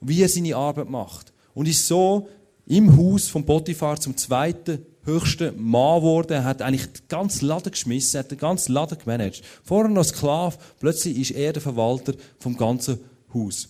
wie 0.00 0.22
er 0.22 0.28
seine 0.28 0.56
Arbeit 0.56 0.90
macht. 0.90 1.32
Und 1.54 1.68
ist 1.68 1.86
so 1.86 2.28
im 2.66 2.96
Haus 2.96 3.28
von 3.28 3.44
Potiphar 3.44 4.00
zum 4.00 4.16
zweiten 4.16 4.84
höchsten 5.04 5.62
Mann 5.62 6.00
geworden. 6.00 6.32
Er 6.32 6.44
hat 6.44 6.62
eigentlich 6.62 6.86
den 6.86 7.08
ganzen 7.08 7.46
Laden 7.46 7.72
geschmissen, 7.72 8.18
hat 8.18 8.30
den 8.30 8.38
ganzen 8.38 8.72
Laden 8.72 8.98
gemanagt. 8.98 9.42
Vorher 9.64 9.90
noch 9.90 10.04
Sklave, 10.04 10.56
plötzlich 10.80 11.18
ist 11.18 11.30
er 11.32 11.52
der 11.52 11.62
Verwalter 11.62 12.14
vom 12.38 12.56
ganzen 12.56 13.00
Haus. 13.34 13.68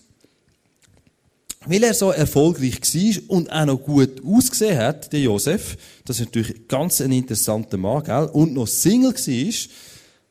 Weil 1.64 1.84
er 1.84 1.94
so 1.94 2.10
erfolgreich 2.10 2.80
war 2.80 3.22
und 3.28 3.52
auch 3.52 3.66
noch 3.66 3.82
gut 3.82 4.22
ausgesehen 4.24 4.78
hat, 4.78 5.12
der 5.12 5.20
Josef, 5.20 5.76
das 6.04 6.18
ist 6.18 6.26
natürlich 6.26 6.66
ganz 6.66 7.00
ein 7.00 7.12
interessanter 7.12 7.76
Mann, 7.76 8.02
gell? 8.02 8.28
und 8.32 8.52
noch 8.52 8.66
Single 8.66 9.14
war, 9.14 9.54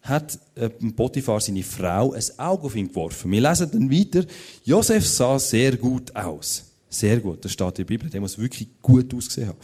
hat 0.02 0.40
äh, 0.56 0.70
Potiphar 0.70 1.40
seine 1.40 1.64
Frau 1.64 2.14
ein 2.14 2.24
Auge 2.38 2.66
auf 2.66 2.76
ihn 2.76 2.88
geworfen. 2.88 3.32
Wir 3.32 3.42
lesen 3.42 3.70
dann 3.72 3.92
weiter. 3.92 4.26
Josef 4.64 5.08
sah 5.08 5.38
sehr 5.38 5.78
gut 5.78 6.16
aus. 6.16 6.66
Sehr 6.90 7.20
gut. 7.20 7.46
Das 7.46 7.52
steht 7.52 7.68
in 7.68 7.76
der 7.76 7.84
Bibel. 7.86 8.10
Der 8.10 8.22
muss 8.22 8.38
wirklich 8.38 8.68
gut 8.82 9.14
ausgesehen 9.14 9.50
haben. 9.50 9.60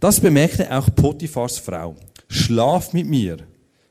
Das 0.00 0.20
bemerkte 0.20 0.70
auch 0.76 0.88
Potiphars 0.94 1.58
Frau. 1.58 1.96
Schlaf 2.28 2.92
mit 2.92 3.06
mir, 3.06 3.38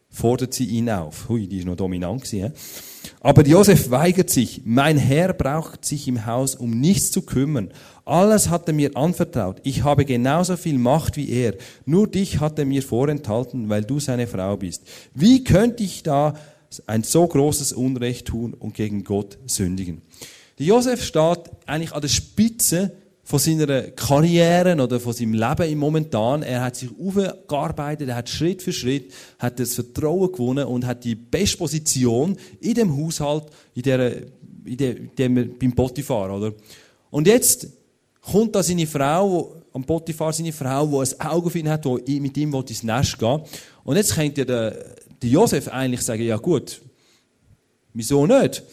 fordert 0.10 0.54
sie 0.54 0.66
ihn 0.66 0.90
auf. 0.90 1.30
Hui, 1.30 1.48
die 1.48 1.60
ist 1.60 1.66
noch 1.66 1.76
dominant 1.76 2.24
gewesen, 2.24 2.54
Aber 3.22 3.46
Josef 3.46 3.90
weigert 3.90 4.30
sich. 4.30 4.62
Mein 4.66 4.98
Herr 4.98 5.34
braucht 5.34 5.86
sich 5.86 6.08
im 6.08 6.26
Haus 6.26 6.56
um 6.56 6.72
nichts 6.80 7.12
zu 7.12 7.22
kümmern. 7.22 7.72
Alles 8.06 8.50
hat 8.50 8.68
er 8.68 8.74
mir 8.74 8.96
anvertraut. 8.98 9.62
Ich 9.64 9.84
habe 9.84 10.04
genauso 10.04 10.58
viel 10.58 10.78
Macht 10.78 11.16
wie 11.16 11.30
er. 11.30 11.56
Nur 11.86 12.08
dich 12.08 12.40
hat 12.40 12.60
er 12.60 12.66
mir 12.66 12.84
vorenthalten, 12.84 13.70
weil 13.70 13.84
du 13.84 14.00
seine 14.00 14.28
Frau 14.28 14.58
bist. 14.58 14.84
Wie 15.14 15.44
könnte 15.44 15.84
ich 15.84 16.04
da 16.04 16.34
ein 16.86 17.04
so 17.04 17.26
großes 17.26 17.72
Unrecht 17.72 18.28
tun 18.28 18.54
und 18.54 18.74
gegen 18.74 19.04
Gott 19.04 19.38
sündigen? 19.46 20.02
Der 20.60 20.66
Josef 20.66 21.04
steht 21.04 21.40
eigentlich 21.66 21.94
an 21.94 22.02
der 22.02 22.10
Spitze 22.10 22.92
von 23.24 23.40
seiner 23.40 23.84
Karriere 23.84 24.76
oder 24.82 25.00
von 25.00 25.14
seinem 25.14 25.34
Leben 25.34 25.72
im 25.72 25.80
Momentan. 25.80 26.44
Er 26.44 26.62
hat 26.62 26.76
sich 26.76 26.90
aufgearbeitet, 27.00 28.10
er 28.10 28.16
hat 28.16 28.28
Schritt 28.28 28.62
für 28.62 28.74
Schritt, 28.74 29.14
hat 29.40 29.60
das 29.60 29.76
Vertrauen 29.76 30.30
gewonnen 30.30 30.66
und 30.66 30.86
hat 30.86 31.06
die 31.06 31.16
beste 31.16 31.58
Position 31.58 32.36
in 32.60 32.74
dem 32.74 32.98
Haushalt, 32.98 33.46
in 33.74 33.84
der, 33.84 34.24
in 34.66 34.78
dem, 34.78 34.98
in 34.98 35.16
dem 35.16 35.58
beim 35.58 35.74
Potiphar, 35.74 36.36
oder? 36.36 36.54
Und 37.10 37.28
jetzt 37.28 37.68
kommt 38.24 38.56
da 38.56 38.64
seine 38.64 38.88
Frau, 38.88 39.56
am 39.74 39.84
Potiphar 39.84 40.34
seine 40.34 40.52
Frau, 40.52 41.04
die 41.04 41.16
ein 41.20 41.28
Auge 41.28 41.48
auf 41.48 41.56
ihn 41.56 41.70
hat, 41.70 41.86
die 42.08 42.20
mit 42.20 42.38
ihm 42.38 42.54
ins 42.54 42.84
Nest 42.84 43.20
gehen 43.20 43.42
Und 43.84 43.96
jetzt 43.96 44.16
könnte 44.16 44.46
der, 44.46 44.72
der 45.22 45.30
Josef 45.30 45.68
eigentlich 45.68 46.02
sagen, 46.02 46.24
ja 46.24 46.38
gut, 46.38 46.82
wieso 47.94 48.26
nicht? 48.26 48.64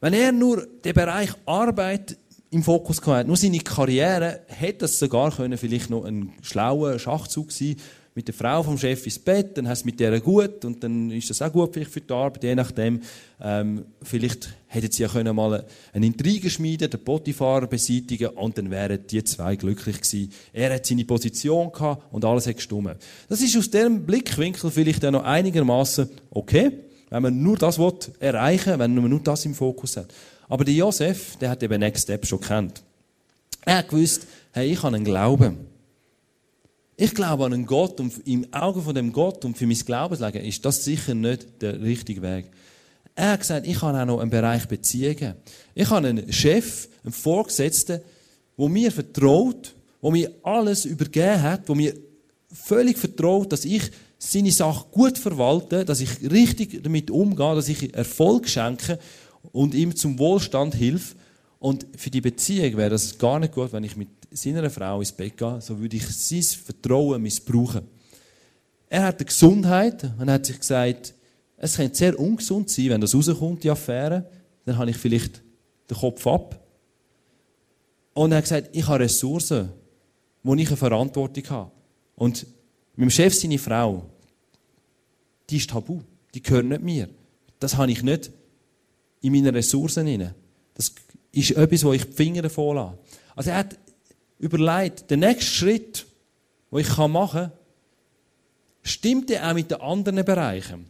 Wenn 0.00 0.14
er 0.14 0.32
nur 0.32 0.66
den 0.84 0.94
Bereich 0.94 1.30
Arbeit 1.46 2.16
im 2.50 2.62
Fokus 2.62 3.00
gehabt. 3.00 3.28
Nur 3.28 3.36
seine 3.36 3.60
Karriere 3.60 4.40
hätte 4.48 4.86
es 4.86 4.98
sogar 4.98 5.30
können, 5.30 5.56
vielleicht 5.56 5.88
noch 5.88 6.04
ein 6.04 6.32
schlauer 6.42 6.98
Schachzug 6.98 7.52
sein 7.52 7.76
mit 8.14 8.26
der 8.26 8.34
Frau 8.34 8.62
vom 8.62 8.76
Chef 8.76 9.04
ins 9.04 9.18
Bett, 9.18 9.56
dann 9.56 9.68
hast 9.68 9.82
du 9.82 9.86
mit 9.86 10.00
der 10.00 10.20
gut 10.20 10.64
und 10.64 10.82
dann 10.82 11.10
ist 11.10 11.30
das 11.30 11.40
auch 11.42 11.52
gut 11.52 11.72
vielleicht 11.72 11.92
für 11.92 12.00
die 12.00 12.12
Arbeit, 12.12 12.42
je 12.42 12.54
nachdem. 12.54 13.00
Ähm, 13.40 13.84
vielleicht 14.02 14.52
hätten 14.66 14.90
sie 14.90 15.02
ja 15.02 15.08
können 15.08 15.34
mal 15.34 15.64
eine 15.92 16.06
Intrige 16.06 16.50
schmieden, 16.50 16.90
den 16.90 17.04
Potifar 17.04 17.66
beseitigen 17.66 18.28
und 18.30 18.58
dann 18.58 18.70
wären 18.70 19.06
die 19.06 19.22
zwei 19.22 19.56
glücklich 19.56 20.00
gewesen. 20.00 20.32
Er 20.52 20.74
hat 20.74 20.86
seine 20.86 21.04
Position 21.04 21.70
gehabt 21.70 22.12
und 22.12 22.24
alles 22.24 22.46
hat 22.46 22.56
gestummen. 22.56 22.96
Das 23.28 23.40
ist 23.40 23.56
aus 23.56 23.70
diesem 23.70 24.04
Blickwinkel 24.04 24.70
vielleicht 24.70 25.04
auch 25.04 25.12
noch 25.12 25.24
einigermaßen 25.24 26.10
okay, 26.30 26.72
wenn 27.10 27.22
man 27.22 27.40
nur 27.40 27.56
das 27.56 27.78
will 27.78 27.94
erreichen, 28.18 28.78
wenn 28.78 28.94
man 28.94 29.08
nur 29.08 29.20
das 29.20 29.44
im 29.44 29.54
Fokus 29.54 29.96
hat. 29.96 30.12
Aber 30.48 30.64
der 30.64 30.74
Josef, 30.74 31.36
der 31.36 31.50
hat 31.50 31.62
eben 31.62 31.78
Next 31.78 32.04
Step 32.04 32.26
schon 32.26 32.40
kennt. 32.40 32.82
Er 33.62 33.78
hat 33.78 33.88
gewusst, 33.88 34.26
hey, 34.52 34.72
ich 34.72 34.82
habe 34.82 34.96
einen 34.96 35.04
Glauben. 35.04 35.69
Ich 37.02 37.14
glaube 37.14 37.46
an 37.46 37.54
einen 37.54 37.64
Gott 37.64 37.98
und 37.98 38.12
im 38.26 38.52
Auge 38.52 38.82
von 38.82 38.94
dem 38.94 39.10
Gott 39.10 39.42
und 39.46 39.56
für 39.56 39.66
mein 39.66 39.78
Glaubensleben 39.78 40.42
ist 40.42 40.62
das 40.66 40.84
sicher 40.84 41.14
nicht 41.14 41.62
der 41.62 41.80
richtige 41.80 42.20
Weg. 42.20 42.50
Er 43.14 43.32
hat 43.32 43.40
gesagt, 43.40 43.66
ich 43.66 43.80
habe 43.80 43.98
auch 43.98 44.04
noch 44.04 44.20
einen 44.20 44.28
Bereich 44.28 44.68
Beziehungen. 44.68 45.32
Ich 45.74 45.88
habe 45.88 46.06
einen 46.06 46.30
Chef, 46.30 46.90
einen 47.02 47.14
Vorgesetzten, 47.14 48.02
der 48.58 48.68
mir 48.68 48.92
vertraut, 48.92 49.74
der 50.02 50.10
mir 50.10 50.30
alles 50.42 50.84
übergeben 50.84 51.40
hat, 51.40 51.66
der 51.70 51.74
mir 51.74 51.94
völlig 52.52 52.98
vertraut, 52.98 53.50
dass 53.50 53.64
ich 53.64 53.90
seine 54.18 54.52
Sache 54.52 54.84
gut 54.90 55.16
verwalte, 55.16 55.86
dass 55.86 56.00
ich 56.00 56.30
richtig 56.30 56.82
damit 56.82 57.10
umgehe, 57.10 57.54
dass 57.54 57.70
ich 57.70 57.94
Erfolg 57.94 58.46
schenke 58.46 58.98
und 59.52 59.72
ihm 59.72 59.96
zum 59.96 60.18
Wohlstand 60.18 60.74
hilft. 60.74 61.16
Und 61.60 61.86
für 61.94 62.10
die 62.10 62.22
Beziehung 62.22 62.76
wäre 62.78 62.90
das 62.90 63.16
gar 63.16 63.38
nicht 63.38 63.52
gut, 63.52 63.72
wenn 63.72 63.84
ich 63.84 63.94
mit 63.94 64.08
seiner 64.30 64.68
Frau 64.70 64.98
ins 64.98 65.12
Bett 65.12 65.36
gehe, 65.36 65.60
so 65.60 65.78
würde 65.78 65.96
ich 65.96 66.08
sein 66.08 66.42
Vertrauen 66.42 67.22
missbrauchen. 67.22 67.86
Er 68.88 69.04
hat 69.04 69.18
eine 69.18 69.26
Gesundheit 69.26 70.10
und 70.18 70.30
hat 70.30 70.46
sich 70.46 70.58
gesagt, 70.58 71.14
es 71.58 71.76
könnte 71.76 71.96
sehr 71.96 72.18
ungesund 72.18 72.70
sein, 72.70 72.88
wenn 72.88 73.00
das 73.02 73.14
rauskommt, 73.14 73.62
die 73.62 73.70
Affäre. 73.70 74.28
Dann 74.64 74.78
habe 74.78 74.90
ich 74.90 74.96
vielleicht 74.96 75.42
den 75.90 75.96
Kopf 75.98 76.26
ab. 76.26 76.58
Und 78.14 78.32
er 78.32 78.38
hat 78.38 78.44
gesagt, 78.44 78.70
ich 78.72 78.86
habe 78.88 79.04
Ressourcen, 79.04 79.68
wo 80.42 80.54
ich 80.54 80.66
eine 80.66 80.76
Verantwortung 80.78 81.44
habe. 81.50 81.70
Und 82.16 82.46
meinem 82.96 83.10
Chef, 83.10 83.34
seine 83.34 83.58
Frau, 83.58 84.06
die 85.50 85.58
ist 85.58 85.68
tabu. 85.68 86.00
Die 86.32 86.42
gehört 86.42 86.64
nicht 86.64 86.82
mir. 86.82 87.08
Das 87.58 87.76
habe 87.76 87.92
ich 87.92 88.02
nicht 88.02 88.30
in 89.20 89.32
meinen 89.32 89.54
Ressourcen 89.54 90.06
hinein. 90.06 90.34
Ist 91.32 91.52
etwas, 91.52 91.84
wo 91.84 91.92
ich 91.92 92.04
die 92.04 92.12
Finger 92.12 92.42
davon 92.42 92.76
lasse. 92.76 92.98
Also 93.36 93.50
er 93.50 93.58
hat 93.58 93.78
überlegt, 94.38 95.10
der 95.10 95.16
nächste 95.16 95.50
Schritt, 95.50 96.06
den 96.72 96.78
ich 96.78 96.96
machen 96.96 97.50
kann, 97.50 97.52
stimmt 98.82 99.30
ja 99.30 99.48
auch 99.48 99.54
mit 99.54 99.70
den 99.70 99.80
anderen 99.80 100.24
Bereichen. 100.24 100.86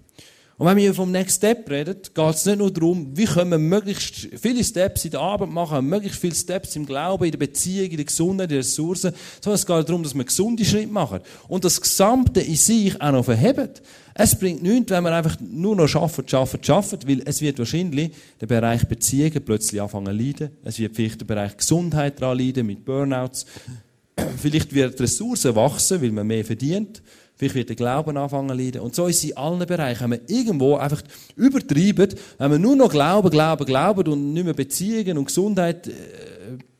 Und 0.60 0.66
wenn 0.66 0.76
wir 0.76 0.92
vom 0.92 1.10
Next 1.10 1.38
Step 1.38 1.70
reden, 1.70 1.96
geht 2.02 2.34
es 2.34 2.44
nicht 2.44 2.58
nur 2.58 2.70
darum, 2.70 3.16
wie 3.16 3.24
können 3.24 3.50
wir 3.50 3.56
möglichst 3.56 4.28
viele 4.38 4.62
Steps 4.62 5.06
in 5.06 5.12
der 5.12 5.20
Arbeit 5.20 5.48
machen, 5.48 5.86
möglichst 5.86 6.20
viele 6.20 6.34
Steps 6.34 6.76
im 6.76 6.84
Glauben, 6.84 7.24
in 7.24 7.30
der 7.30 7.38
Beziehung, 7.38 7.88
in 7.88 7.96
der 7.96 8.04
Gesundheit, 8.04 8.50
in 8.50 8.56
den 8.56 8.58
Ressourcen, 8.58 9.14
sondern 9.40 9.54
es 9.54 9.64
geht 9.64 9.88
darum, 9.88 10.02
dass 10.02 10.14
wir 10.14 10.22
gesunde 10.22 10.62
Schritte 10.66 10.92
machen. 10.92 11.20
Und 11.48 11.64
das 11.64 11.80
Gesamte 11.80 12.42
in 12.42 12.56
sich 12.56 13.00
auch 13.00 13.10
noch 13.10 13.24
verhebt. 13.24 13.80
Es 14.12 14.38
bringt 14.38 14.62
nichts, 14.62 14.90
wenn 14.90 15.02
man 15.02 15.14
einfach 15.14 15.38
nur 15.40 15.76
noch 15.76 15.88
schafft, 15.88 16.30
schafft, 16.30 16.66
schafft, 16.66 17.08
weil 17.08 17.22
es 17.24 17.40
wird 17.40 17.58
wahrscheinlich 17.58 18.10
der 18.38 18.46
Bereich 18.46 18.86
Beziehungen 18.86 19.42
plötzlich 19.42 19.80
anfangen 19.80 20.08
zu 20.08 20.12
leiden. 20.12 20.50
Es 20.62 20.78
wird 20.78 20.94
vielleicht 20.94 21.22
der 21.22 21.24
Bereich 21.24 21.56
Gesundheit 21.56 22.20
daran 22.20 22.36
leiden, 22.36 22.66
mit 22.66 22.84
Burnouts. 22.84 23.46
Vielleicht 24.36 24.74
wird 24.74 24.98
die 24.98 25.04
Ressourcen 25.04 25.54
wachsen, 25.54 26.02
weil 26.02 26.12
man 26.12 26.26
mehr 26.26 26.44
verdient. 26.44 27.00
Vielleicht 27.40 27.54
wird 27.56 27.68
der 27.70 27.76
Glauben 27.76 28.16
anfangen 28.16 28.56
leiden. 28.56 28.82
Und 28.82 28.94
so 28.94 29.06
ist 29.06 29.16
es 29.16 29.30
in 29.30 29.36
allen 29.36 29.66
Bereichen. 29.66 30.02
Wenn 30.02 30.10
man 30.10 30.20
irgendwo 30.28 30.76
einfach 30.76 31.02
übertreibt, 31.36 32.16
wenn 32.38 32.50
man 32.50 32.60
nur 32.60 32.76
noch 32.76 32.90
Glauben, 32.90 33.30
Glauben, 33.30 33.64
Glauben 33.64 34.12
und 34.12 34.32
nicht 34.34 34.44
mehr 34.44 34.54
Beziehungen 34.54 35.18
und 35.18 35.24
Gesundheit 35.24 35.88
äh, 35.88 35.92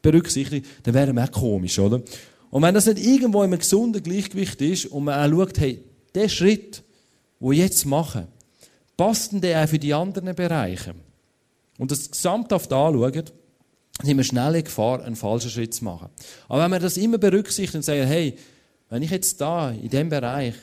berücksichtigt, 0.03 0.67
dann 0.83 0.95
wäre 0.95 1.13
man 1.13 1.29
auch 1.29 1.33
komisch, 1.33 1.79
oder? 1.79 2.03
Und 2.51 2.63
wenn 2.63 2.75
das 2.75 2.87
nicht 2.87 3.05
irgendwo 3.05 3.43
in 3.43 3.51
einem 3.51 3.59
gesunden 3.59 4.03
Gleichgewicht 4.03 4.61
ist 4.61 4.87
und 4.87 5.05
man 5.05 5.33
auch 5.33 5.39
schaut, 5.39 5.59
hey, 5.59 5.83
der 6.15 6.29
Schritt, 6.29 6.83
wo 7.39 7.53
ich 7.53 7.59
jetzt 7.59 7.87
mache, 7.87 8.29
passt 8.97 9.33
denn 9.33 9.41
der 9.41 9.65
auch 9.65 9.69
für 9.69 9.79
die 9.79 9.95
anderen 9.95 10.35
Bereiche? 10.35 10.95
und 11.81 11.91
das 11.91 12.11
gesamthaft 12.11 12.71
anschauen, 12.75 13.25
sind 14.03 14.17
wir 14.19 14.25
schnell 14.25 14.55
in 14.55 14.65
Gefahr, 14.65 15.03
einen 15.03 15.17
falschen 15.17 15.49
Schritt 15.51 15.73
zu 15.73 15.85
machen. 15.85 16.11
Aber 16.47 16.63
wenn 16.63 16.73
wir 16.73 16.79
das 16.79 16.99
immer 16.99 17.17
berücksichtigen 17.17 17.79
und 17.79 17.83
sagen, 17.83 18.07
hey, 18.07 18.37
wenn 18.91 19.03
ich 19.03 19.11
jetzt 19.11 19.41
da, 19.41 19.71
in 19.71 19.89
diesem 19.89 20.09
Bereich, 20.09 20.55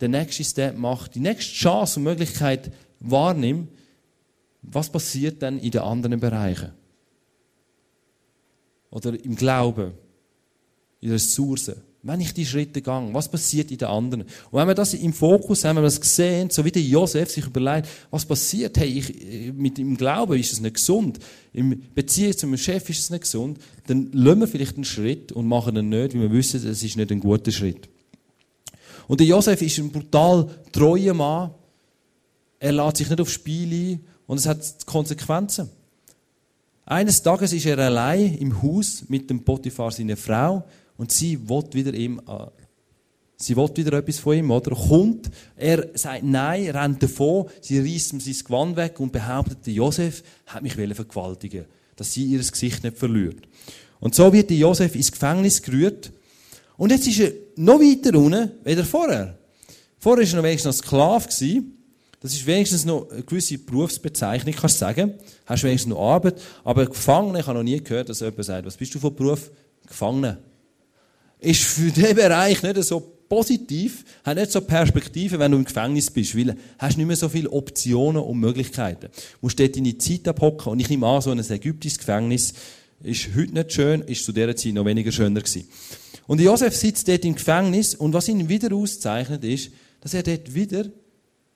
den 0.00 0.10
nächsten 0.10 0.44
Step 0.44 0.76
mache, 0.76 1.08
die 1.10 1.20
nächste 1.20 1.54
Chance 1.54 1.98
und 1.98 2.04
Möglichkeit 2.04 2.72
wahrnehme, 3.00 3.68
was 4.62 4.90
passiert 4.90 5.40
dann 5.42 5.58
in 5.58 5.70
den 5.70 5.80
anderen 5.80 6.20
Bereichen? 6.20 6.72
Oder 8.90 9.22
im 9.24 9.36
Glauben, 9.36 9.92
in 11.00 11.12
Ressourcen. 11.12 11.82
Wenn 12.08 12.22
ich 12.22 12.32
die 12.32 12.46
Schritte 12.46 12.80
gehe, 12.80 13.08
was 13.12 13.30
passiert 13.30 13.70
in 13.70 13.76
den 13.76 13.88
anderen? 13.88 14.22
Und 14.22 14.58
wenn 14.58 14.66
wir 14.66 14.74
das 14.74 14.94
im 14.94 15.12
Fokus 15.12 15.62
haben, 15.62 15.76
wenn 15.76 15.82
wir 15.82 15.90
das 15.90 16.00
sehen, 16.16 16.48
so 16.48 16.64
wie 16.64 16.70
der 16.70 16.80
Josef 16.80 17.30
sich 17.30 17.44
überlegt, 17.44 17.86
was 18.10 18.24
passiert, 18.24 18.78
hey, 18.78 18.88
ich, 18.88 19.52
mit 19.52 19.76
dem 19.76 19.94
Glauben 19.94 20.38
ist 20.38 20.54
es 20.54 20.62
nicht 20.62 20.76
gesund, 20.76 21.18
im 21.52 21.82
Beziehung 21.94 22.34
zu 22.34 22.46
meinem 22.46 22.56
Chef 22.56 22.88
ist 22.88 23.00
es 23.00 23.10
nicht 23.10 23.24
gesund, 23.24 23.58
dann 23.88 24.10
lassen 24.12 24.40
wir 24.40 24.48
vielleicht 24.48 24.76
einen 24.76 24.86
Schritt 24.86 25.32
und 25.32 25.46
machen 25.46 25.76
ihn 25.76 25.90
nicht, 25.90 26.14
weil 26.14 26.22
wir 26.22 26.32
wissen, 26.32 26.66
es 26.66 26.82
ist 26.82 26.96
nicht 26.96 27.12
ein 27.12 27.20
guter 27.20 27.52
Schritt. 27.52 27.90
Und 29.06 29.20
der 29.20 29.26
Josef 29.26 29.60
ist 29.60 29.76
ein 29.76 29.92
brutal 29.92 30.48
treuer 30.72 31.12
Mann. 31.12 31.50
Er 32.58 32.72
lädt 32.72 32.96
sich 32.96 33.10
nicht 33.10 33.20
aufs 33.20 33.32
Spiel 33.32 33.70
ein 33.70 34.00
und 34.26 34.38
es 34.38 34.46
hat 34.46 34.86
Konsequenzen. 34.86 35.68
Eines 36.86 37.22
Tages 37.22 37.52
ist 37.52 37.66
er 37.66 37.78
allein 37.78 38.34
im 38.38 38.62
Haus 38.62 39.04
mit 39.08 39.28
dem 39.28 39.44
Potiphar, 39.44 39.90
seiner 39.90 40.16
Frau, 40.16 40.64
und 40.98 41.10
sie 41.10 41.48
will 41.48 41.64
wieder 41.72 41.94
ihm, 41.94 42.20
äh, 42.28 42.46
sie 43.36 43.56
will 43.56 43.70
wieder 43.74 43.94
etwas 43.96 44.18
von 44.18 44.36
ihm, 44.36 44.50
oder? 44.50 44.76
Kommt, 44.76 45.30
er 45.56 45.88
sagt 45.94 46.24
nein, 46.24 46.68
rennt 46.68 47.02
davon, 47.02 47.46
sie 47.62 47.80
reißt 47.80 48.12
ihm 48.12 48.20
sein 48.20 48.36
Gewand 48.44 48.76
weg 48.76 49.00
und 49.00 49.12
behauptet, 49.12 49.66
Josef 49.66 50.22
hat 50.46 50.62
mich 50.62 50.74
vergewaltigen 50.74 51.64
dass 51.98 52.12
sie 52.12 52.24
ihr 52.24 52.38
Gesicht 52.38 52.84
nicht 52.84 52.96
verliert. 52.96 53.46
Und 54.00 54.14
so 54.14 54.32
wird 54.32 54.50
der 54.50 54.56
Josef 54.56 54.94
ins 54.94 55.12
Gefängnis 55.12 55.60
gerührt. 55.60 56.12
Und 56.76 56.92
jetzt 56.92 57.08
ist 57.08 57.18
er 57.18 57.32
noch 57.56 57.80
weiter 57.80 58.16
unten, 58.16 58.52
als 58.64 58.88
vorher. 58.88 59.36
Vorher 59.98 60.24
war 60.24 60.32
er 60.32 60.36
noch 60.36 60.44
wenigstens 60.44 60.76
noch 60.76 60.86
Sklave. 60.86 61.64
Das 62.20 62.32
ist 62.32 62.46
wenigstens 62.46 62.84
noch 62.84 63.10
eine 63.10 63.22
gewisse 63.22 63.58
Berufsbezeichnung, 63.58 64.54
kannst 64.54 64.76
du 64.76 64.78
sagen. 64.78 65.14
Hast 65.46 65.64
wenigstens 65.64 65.90
noch 65.90 66.00
Arbeit. 66.00 66.40
Aber 66.62 66.86
Gefangene, 66.86 67.40
ich 67.40 67.46
habe 67.46 67.58
noch 67.58 67.64
nie 67.64 67.82
gehört, 67.82 68.08
dass 68.08 68.20
jemand 68.20 68.44
sagt, 68.44 68.66
was 68.66 68.76
bist 68.76 68.94
du 68.94 69.00
von 69.00 69.14
Beruf? 69.14 69.50
Gefangener. 69.86 70.38
Ist 71.40 71.62
für 71.62 71.90
diesen 71.90 72.16
Bereich 72.16 72.62
nicht 72.62 72.82
so 72.84 73.00
positiv, 73.28 74.04
hat 74.24 74.38
nicht 74.38 74.50
so 74.50 74.60
Perspektive, 74.60 75.38
wenn 75.38 75.52
du 75.52 75.58
im 75.58 75.64
Gefängnis 75.64 76.10
bist, 76.10 76.36
weil 76.36 76.56
hast 76.78 76.96
nicht 76.96 77.06
mehr 77.06 77.16
so 77.16 77.28
viele 77.28 77.50
Optionen 77.50 78.22
und 78.22 78.38
Möglichkeiten. 78.38 79.08
Du 79.12 79.38
musst 79.42 79.60
dort 79.60 79.76
deine 79.76 79.98
Zeit 79.98 80.26
abhocken 80.26 80.72
und 80.72 80.80
ich 80.80 80.88
nehme 80.88 81.06
an, 81.06 81.20
so 81.20 81.30
ein 81.30 81.38
ägyptisches 81.38 81.98
Gefängnis 81.98 82.54
ist 83.02 83.28
heute 83.36 83.52
nicht 83.52 83.72
schön, 83.72 84.00
ist 84.02 84.24
zu 84.24 84.32
dieser 84.32 84.56
Zeit 84.56 84.72
noch 84.72 84.84
weniger 84.84 85.12
schöner 85.12 85.40
gewesen. 85.40 85.68
Und 86.26 86.40
Josef 86.40 86.74
sitzt 86.74 87.08
dort 87.08 87.24
im 87.24 87.34
Gefängnis 87.34 87.94
und 87.94 88.12
was 88.12 88.28
ihn 88.28 88.48
wieder 88.48 88.74
auszeichnet 88.74 89.44
ist, 89.44 89.70
dass 90.00 90.14
er 90.14 90.22
dort 90.22 90.54
wieder 90.54 90.86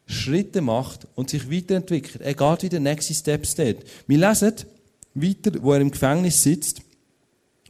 Schritte 0.07 0.61
macht 0.61 1.07
und 1.15 1.31
sich 1.31 1.51
weiterentwickelt. 1.51 2.23
Er 2.23 2.35
geht 2.35 2.63
wieder 2.63 2.81
nächste 2.81 3.15
Steps 3.15 3.55
dort. 3.55 3.79
Wir 4.07 4.19
lesen 4.19 4.55
weiter, 5.15 5.53
wo 5.63 5.73
er 5.73 5.81
im 5.81 5.91
Gefängnis 5.91 6.43
sitzt, 6.43 6.83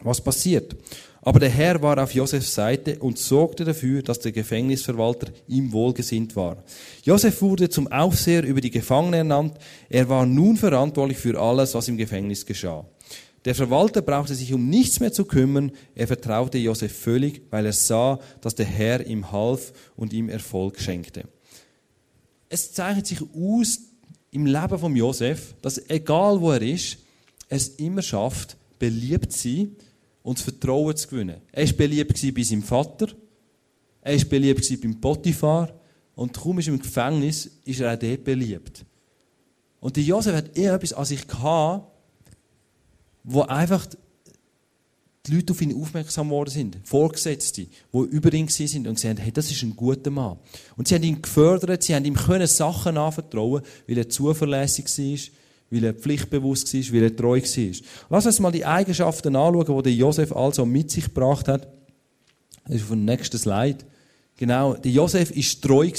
was 0.03 0.21
passiert. 0.21 0.77
Aber 1.23 1.41
der 1.41 1.49
Herr 1.49 1.81
war 1.81 2.03
auf 2.03 2.15
Josefs 2.15 2.55
Seite 2.55 2.99
und 2.99 3.17
sorgte 3.17 3.65
dafür, 3.65 4.03
dass 4.03 4.19
der 4.19 4.33
Gefängnisverwalter 4.33 5.29
ihm 5.49 5.73
wohlgesinnt 5.73 6.37
war. 6.37 6.63
Josef 7.05 7.41
wurde 7.41 7.71
zum 7.71 7.87
Aufseher 7.91 8.45
über 8.45 8.61
die 8.61 8.71
Gefangenen 8.71 9.15
ernannt. 9.15 9.57
Er 9.89 10.09
war 10.09 10.27
nun 10.27 10.57
verantwortlich 10.57 11.19
für 11.19 11.41
alles, 11.41 11.75
was 11.75 11.89
im 11.89 11.97
Gefängnis 11.97 12.45
geschah. 12.45 12.85
Der 13.45 13.55
Verwalter 13.55 14.03
brauchte 14.03 14.35
sich 14.35 14.53
um 14.53 14.69
nichts 14.69 15.01
mehr 15.01 15.13
zu 15.13 15.25
kümmern. 15.25 15.73
Er 15.95 16.09
vertraute 16.09 16.59
Josef 16.59 16.93
völlig, 16.93 17.43
weil 17.51 17.67
er 17.67 17.73
sah, 17.73 18.19
dass 18.41 18.55
der 18.55 18.67
Herr 18.67 19.07
ihm 19.07 19.33
half 19.33 19.73
und 19.97 20.13
ihm 20.13 20.29
Erfolg 20.29 20.79
schenkte 20.81 21.25
es 22.53 22.71
zeichnet 22.73 23.07
sich 23.07 23.23
aus 23.35 23.79
im 24.31 24.45
Leben 24.45 24.79
von 24.79 24.95
Josef, 24.95 25.55
dass 25.63 25.89
egal 25.89 26.41
wo 26.41 26.53
er 26.53 26.61
ist, 26.61 26.99
es 27.49 27.69
immer 27.69 28.03
schafft, 28.03 28.59
beliebt 28.79 29.33
zu 29.33 29.49
sein 29.49 29.77
und 30.23 30.39
das 30.39 30.45
Vertrauen 30.45 30.97
zu 30.97 31.09
gewinnen. 31.09 31.41
Er 31.51 31.67
war 31.67 31.73
beliebt 31.75 32.35
bei 32.35 32.43
seinem 32.43 32.63
Vater, 32.63 33.09
er 34.03 34.19
war 34.19 34.25
beliebt 34.27 34.81
beim 34.81 35.01
Potiphar 35.01 35.73
und 36.15 36.33
kaum 36.33 36.59
ist 36.59 36.69
im 36.69 36.79
Gefängnis, 36.79 37.51
ist 37.65 37.81
er 37.81 37.95
auch 37.95 37.99
dort 37.99 38.25
beliebt. 38.25 38.85
Und 39.81 39.97
der 39.97 40.05
Josef 40.05 40.35
hat 40.35 40.57
eher 40.57 40.75
etwas 40.75 40.93
an 40.93 41.05
sich 41.05 41.27
gehabt, 41.27 41.91
wo 43.25 43.43
einfach 43.43 43.87
die 45.27 45.37
Leute 45.37 45.53
auf 45.53 45.63
ihn 45.63 45.81
aufmerksam 45.81 46.29
geworden 46.29 46.51
sind. 46.51 46.79
Vorgesetzte, 46.85 47.67
die 47.67 47.99
über 47.99 48.33
ihn 48.33 48.49
sind 48.49 48.89
und 48.89 48.95
gesagt 48.95 49.19
haben, 49.19 49.25
hey, 49.25 49.33
das 49.33 49.51
ist 49.51 49.63
ein 49.63 49.77
guter 49.77 50.11
Mann. 50.11 50.39
Und 50.77 50.89
sie 50.89 50.95
haben 50.95 51.05
ihn 51.05 51.23
gefördert, 51.23 51.83
sie 51.83 51.95
haben 51.95 52.05
ihm 52.05 52.17
Sachen 52.47 52.97
anvertrauen, 52.97 53.63
weil 53.87 53.99
er 53.99 54.09
zuverlässig 54.09 54.87
war, 54.87 55.19
weil 55.73 55.85
er 55.85 55.95
pflichtbewusst 55.95 56.73
war, 56.75 56.95
weil 56.95 57.03
er 57.05 57.17
treu 57.17 57.41
war. 57.41 57.77
Lass 58.11 58.27
uns 58.27 58.41
mal 58.41 58.53
die 58.53 58.67
Eigenschaften 58.67 59.35
anschauen, 59.35 59.83
die 59.83 59.97
Josef 59.97 60.33
also 60.33 60.67
mit 60.67 60.91
sich 60.91 61.05
gebracht 61.05 61.49
hat. 61.49 61.67
Das 62.67 62.77
ist 62.77 62.83
auf 62.83 62.91
dem 62.91 63.07
nächsten 63.07 63.39
Slide. 63.39 63.79
Genau, 64.37 64.75
der 64.75 64.93
Josef 64.93 65.35
war 65.35 65.61
treu. 65.61 65.91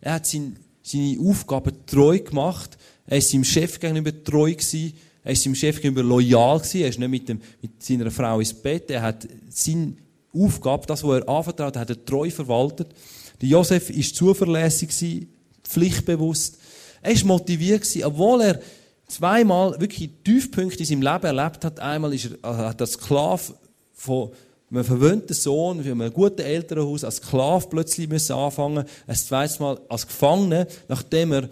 Er 0.00 0.14
hat 0.14 0.26
seine 0.26 1.18
Aufgaben 1.20 1.74
treu 1.86 2.20
gemacht. 2.20 2.78
Er 3.06 3.16
war 3.16 3.20
seinem 3.20 3.44
Chef 3.44 3.80
gegenüber 3.80 4.12
treu 4.24 4.52
gewesen. 4.52 4.94
Er 5.24 5.32
ist 5.32 5.42
seinem 5.42 5.56
Chef 5.56 5.76
gegenüber 5.76 6.02
loyal 6.02 6.58
gewesen. 6.58 6.82
Er 6.82 6.88
ist 6.88 6.98
nicht 6.98 7.08
mit, 7.10 7.28
dem, 7.28 7.40
mit 7.60 7.82
seiner 7.82 8.10
Frau 8.10 8.38
ins 8.38 8.54
Bett. 8.54 8.90
Er 8.90 9.02
hat 9.02 9.26
seine 9.48 9.94
Aufgabe, 10.32 10.86
das, 10.86 11.02
was 11.02 11.20
er 11.20 11.28
anvertraut 11.28 11.76
hat, 11.76 11.90
er 11.90 12.04
treu 12.04 12.30
verwaltet. 12.30 12.94
Der 13.40 13.48
Josef 13.48 13.90
ist 13.90 14.14
zuverlässig 14.14 14.90
gewesen, 14.90 15.28
pflichtbewusst. 15.64 16.58
Er 17.02 17.12
ist 17.12 17.24
motiviert 17.24 17.82
gewesen, 17.82 18.04
obwohl 18.04 18.42
er 18.42 18.60
zweimal 19.10 19.80
wirklich 19.80 20.10
Tiefpunkte 20.24 20.80
in 20.80 20.86
seinem 20.86 21.02
Leben 21.02 21.24
erlebt 21.24 21.64
hat. 21.64 21.80
Einmal 21.80 22.14
ist 22.14 22.30
hat 22.42 22.80
er 22.80 22.86
Sklave 22.86 23.54
von 23.92 24.30
einem 24.70 24.84
verwöhnten 24.84 25.34
Sohn, 25.34 25.82
von 25.82 26.00
einem 26.00 26.12
guten 26.12 26.42
Elternhaus, 26.42 27.04
als 27.04 27.16
Sklave 27.16 27.66
plötzlich 27.68 28.08
müssen 28.08 28.34
anfangen. 28.34 28.84
Ein 29.06 29.16
zweites 29.16 29.58
Mal 29.58 29.80
als 29.88 30.06
Gefangener, 30.06 30.66
nachdem 30.88 31.32
er 31.32 31.50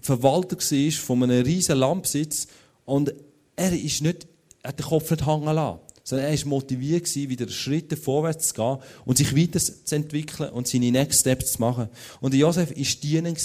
Verwalter 0.00 0.56
war 0.56 0.92
von 0.92 1.22
einem 1.22 1.44
riesen 1.44 1.76
Landbesitz 1.76 2.46
und 2.86 3.12
er 3.56 3.72
ist 3.72 4.00
nicht, 4.00 4.26
hat 4.64 4.78
den 4.78 4.86
Kopf 4.86 5.10
nicht 5.10 5.26
hängen 5.26 5.54
lassen, 5.54 5.80
sondern 6.04 6.28
er 6.28 6.38
war 6.38 6.46
motiviert 6.46 7.14
wieder 7.14 7.48
Schritte 7.48 7.96
vorwärts 7.96 8.48
zu 8.48 8.54
gehen 8.54 8.78
und 9.04 9.18
sich 9.18 9.36
weiterzuentwickeln 9.36 10.50
und 10.50 10.66
seine 10.66 10.90
Next 10.90 11.20
Steps 11.20 11.52
zu 11.52 11.60
machen. 11.60 11.88
Und 12.20 12.34
Josef 12.34 12.70
war 12.70 13.00
dienend 13.02 13.38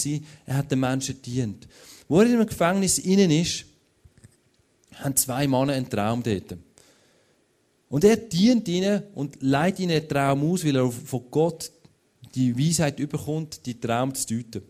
er 0.45 0.57
hat 0.57 0.71
den 0.71 0.79
Menschen 0.79 1.21
dient. 1.21 1.67
Wo 2.07 2.21
er 2.21 2.27
im 2.27 2.45
Gefängnis 2.45 2.99
innen 2.99 3.31
ist, 3.31 3.65
haben 4.95 5.15
zwei 5.15 5.47
Männer 5.47 5.73
einen 5.73 5.89
Traum 5.89 6.23
dort. 6.23 6.57
Und 7.89 8.03
er 8.03 8.17
dient 8.17 8.67
ihnen 8.67 9.03
und 9.13 9.41
leitet 9.41 9.81
ihnen 9.81 9.97
einen 9.97 10.07
Traum 10.07 10.51
aus, 10.51 10.65
weil 10.65 10.75
er 10.75 10.91
von 10.91 11.23
Gott 11.31 11.71
die 12.33 12.57
Weisheit 12.57 12.99
überkommt, 12.99 13.65
die 13.65 13.79
Traum 13.79 14.13
zu 14.13 14.27
deuten. 14.27 14.63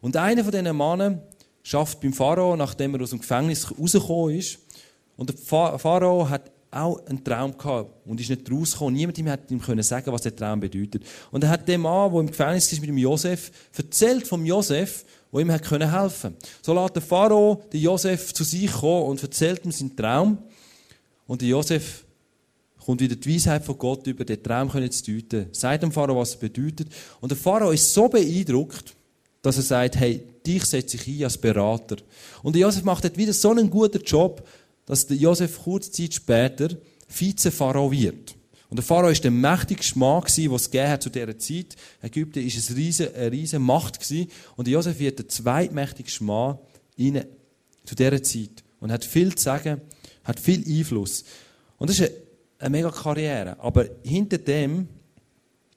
Und 0.00 0.16
einer 0.16 0.42
von 0.42 0.52
diesen 0.52 0.76
Männern 0.76 1.22
schafft 1.62 2.00
beim 2.00 2.12
Pharao, 2.12 2.56
nachdem 2.56 2.94
er 2.94 3.02
aus 3.02 3.10
dem 3.10 3.20
Gefängnis 3.20 3.70
rausgekommen 3.78 4.36
ist. 4.36 4.58
Und 5.16 5.30
der 5.30 5.36
Pharao 5.78 6.28
hat 6.28 6.50
auch 6.70 7.06
einen 7.06 7.22
Traum 7.22 7.56
gehabt 7.56 7.90
und 8.04 8.20
ist 8.20 8.30
nicht 8.30 8.50
rausgekommen. 8.50 8.94
Niemand 8.94 9.18
hat 9.28 9.50
ihm 9.50 9.60
können 9.60 9.82
sagen, 9.82 10.12
was 10.12 10.22
der 10.22 10.34
Traum 10.34 10.60
bedeutet. 10.60 11.04
Und 11.30 11.44
er 11.44 11.50
hat 11.50 11.68
dem 11.68 11.82
Mann, 11.82 12.10
der 12.10 12.20
im 12.20 12.26
Gefängnis 12.26 12.72
ist 12.72 12.80
mit 12.80 12.88
dem 12.88 12.98
Josef, 12.98 13.50
erzählt 13.76 14.26
vom 14.26 14.44
Josef, 14.44 15.04
wo 15.34 15.40
ihm 15.40 15.50
hat 15.50 15.64
können 15.64 15.90
helfen. 15.90 16.36
So 16.62 16.72
lässt 16.72 16.94
der 16.94 17.02
Pharao 17.02 17.64
den 17.72 17.80
Josef 17.80 18.32
zu 18.32 18.44
sich 18.44 18.70
kommen 18.70 19.08
und 19.08 19.20
erzählt 19.20 19.64
ihm 19.64 19.72
seinen 19.72 19.96
Traum. 19.96 20.38
Und 21.26 21.40
der 21.42 21.48
Josef 21.48 22.04
kommt 22.78 23.00
wieder 23.00 23.16
die 23.16 23.34
Weisheit 23.34 23.64
von 23.64 23.76
Gott 23.76 24.06
über 24.06 24.24
den 24.24 24.40
Traum 24.40 24.70
zu 24.70 25.02
deuten. 25.02 25.48
Sagt 25.50 25.82
dem 25.82 25.90
Pharao, 25.90 26.16
was 26.16 26.30
es 26.30 26.36
bedeutet. 26.36 26.86
Und 27.20 27.32
der 27.32 27.36
Pharao 27.36 27.72
ist 27.72 27.92
so 27.92 28.08
beeindruckt, 28.08 28.94
dass 29.42 29.56
er 29.56 29.64
sagt, 29.64 29.96
hey, 29.96 30.22
dich 30.46 30.64
setze 30.66 30.98
ich 30.98 31.08
ein 31.08 31.24
als 31.24 31.36
Berater. 31.36 31.96
Und 32.44 32.54
Josef 32.54 32.84
macht 32.84 33.02
dort 33.02 33.16
wieder 33.16 33.32
so 33.32 33.50
einen 33.50 33.68
guten 33.68 34.04
Job, 34.04 34.46
dass 34.86 35.04
der 35.04 35.16
Josef 35.16 35.64
kurze 35.64 35.90
Zeit 35.90 36.14
später 36.14 36.68
Vize-Pharao 37.08 37.90
wird. 37.90 38.36
Und 38.70 38.76
der 38.76 38.84
Pharao 38.84 39.08
ist 39.08 39.22
der 39.22 39.30
mächtigste 39.30 39.98
Mann 39.98 40.22
was 40.22 40.38
es 40.38 40.70
gegeben 40.70 41.00
zu 41.00 41.10
dieser 41.10 41.38
Zeit. 41.38 41.76
Ägypten 42.02 42.44
ist 42.44 42.70
eine 42.70 42.78
riesige, 42.78 43.14
eine 43.14 43.32
riesige 43.32 43.60
Macht. 43.60 43.98
Und 44.56 44.68
Josef 44.68 44.98
wird 44.98 45.18
der 45.18 45.28
zweitmächtigste 45.28 46.24
Mann 46.24 46.58
zu 46.96 47.94
dieser 47.94 48.22
Zeit. 48.22 48.64
Und 48.80 48.90
hat 48.90 49.04
viel 49.04 49.34
zu 49.34 49.44
sagen, 49.44 49.80
hat 50.24 50.40
viel 50.40 50.64
Einfluss. 50.66 51.24
Und 51.78 51.90
das 51.90 52.00
ist 52.00 52.10
eine, 52.10 52.18
eine 52.58 52.70
mega 52.70 52.90
Karriere. 52.90 53.60
Aber 53.60 53.86
hinter 54.02 54.38
dem 54.38 54.88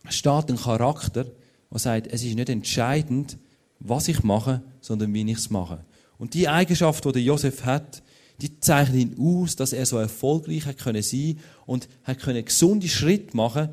steht 0.09 0.49
ein 0.49 0.57
Charakter, 0.57 1.25
der 1.69 1.79
sagt, 1.79 2.07
es 2.07 2.23
ist 2.23 2.35
nicht 2.35 2.49
entscheidend, 2.49 3.37
was 3.79 4.07
ich 4.07 4.23
mache, 4.23 4.63
sondern 4.81 5.13
wie 5.13 5.29
ich 5.29 5.37
es 5.37 5.49
mache. 5.49 5.83
Und 6.17 6.33
die 6.33 6.47
Eigenschaft, 6.47 7.03
die 7.05 7.19
Josef 7.19 7.65
hat, 7.65 8.01
die 8.41 8.59
zeichnen 8.59 8.99
ihn 8.99 9.15
aus, 9.19 9.55
dass 9.55 9.73
er 9.73 9.85
so 9.85 9.97
erfolgreich 9.97 10.65
hat 10.65 10.77
können 10.77 11.01
sein 11.01 11.39
und 11.65 11.87
hat 12.03 12.19
können 12.19 12.45
gesunde 12.45 12.87
Schritt 12.87 13.33
machen 13.33 13.69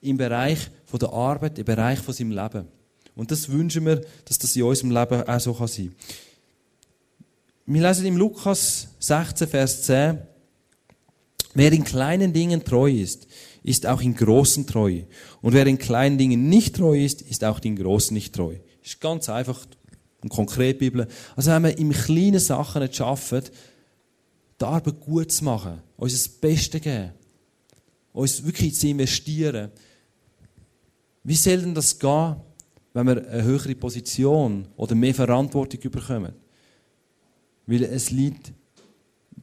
im 0.00 0.16
Bereich 0.16 0.70
von 0.86 1.00
der 1.00 1.12
Arbeit, 1.12 1.58
im 1.58 1.64
Bereich 1.64 1.98
von 1.98 2.14
seinem 2.14 2.30
Leben. 2.30 2.68
Und 3.16 3.30
das 3.30 3.48
wünschen 3.48 3.86
wir, 3.86 4.04
dass 4.24 4.38
das 4.38 4.54
in 4.56 4.62
unserem 4.62 4.90
Leben 4.90 5.22
auch 5.22 5.40
so 5.40 5.54
kann 5.54 5.66
sein. 5.66 5.94
Wir 7.66 7.82
lesen 7.82 8.06
im 8.06 8.16
Lukas 8.16 8.88
16, 8.98 9.48
Vers 9.48 9.82
10, 9.82 10.18
Wer 11.54 11.72
in 11.72 11.84
kleinen 11.84 12.32
Dingen 12.32 12.64
treu 12.64 12.90
ist, 12.90 13.28
ist 13.62 13.86
auch 13.86 14.00
in 14.02 14.14
großen 14.14 14.66
treu. 14.66 15.02
Und 15.40 15.54
wer 15.54 15.66
in 15.66 15.78
kleinen 15.78 16.18
Dingen 16.18 16.48
nicht 16.48 16.76
treu 16.76 16.98
ist, 16.98 17.22
ist 17.22 17.44
auch 17.44 17.60
in 17.60 17.76
großen 17.76 18.12
nicht 18.12 18.34
treu. 18.34 18.56
Ist 18.82 19.00
ganz 19.00 19.28
einfach 19.28 19.60
und 20.20 20.30
konkret 20.30 20.78
Bibel. 20.78 21.06
Also 21.36 21.52
wenn 21.52 21.62
wir 21.62 21.78
im 21.78 21.92
kleinen 21.92 22.40
Sachen 22.40 22.82
nicht 22.82 22.96
schaffen, 22.96 23.42
die 24.60 24.64
Arbeit 24.64 25.00
gut 25.00 25.32
zu 25.32 25.44
machen, 25.44 25.80
uns 25.96 26.12
das 26.12 26.28
Beste 26.28 26.80
geben, 26.80 27.12
uns 28.12 28.44
wirklich 28.44 28.74
zu 28.74 28.88
investieren, 28.88 29.70
wie 31.24 31.34
soll 31.34 31.58
denn 31.58 31.74
das 31.74 31.98
gehen, 31.98 32.36
wenn 32.92 33.06
wir 33.06 33.28
eine 33.28 33.42
höhere 33.42 33.74
Position 33.74 34.68
oder 34.76 34.94
mehr 34.94 35.14
Verantwortung 35.14 35.90
bekommen? 35.90 36.34
Weil 37.66 37.84
es 37.84 38.10
liegt 38.10 38.52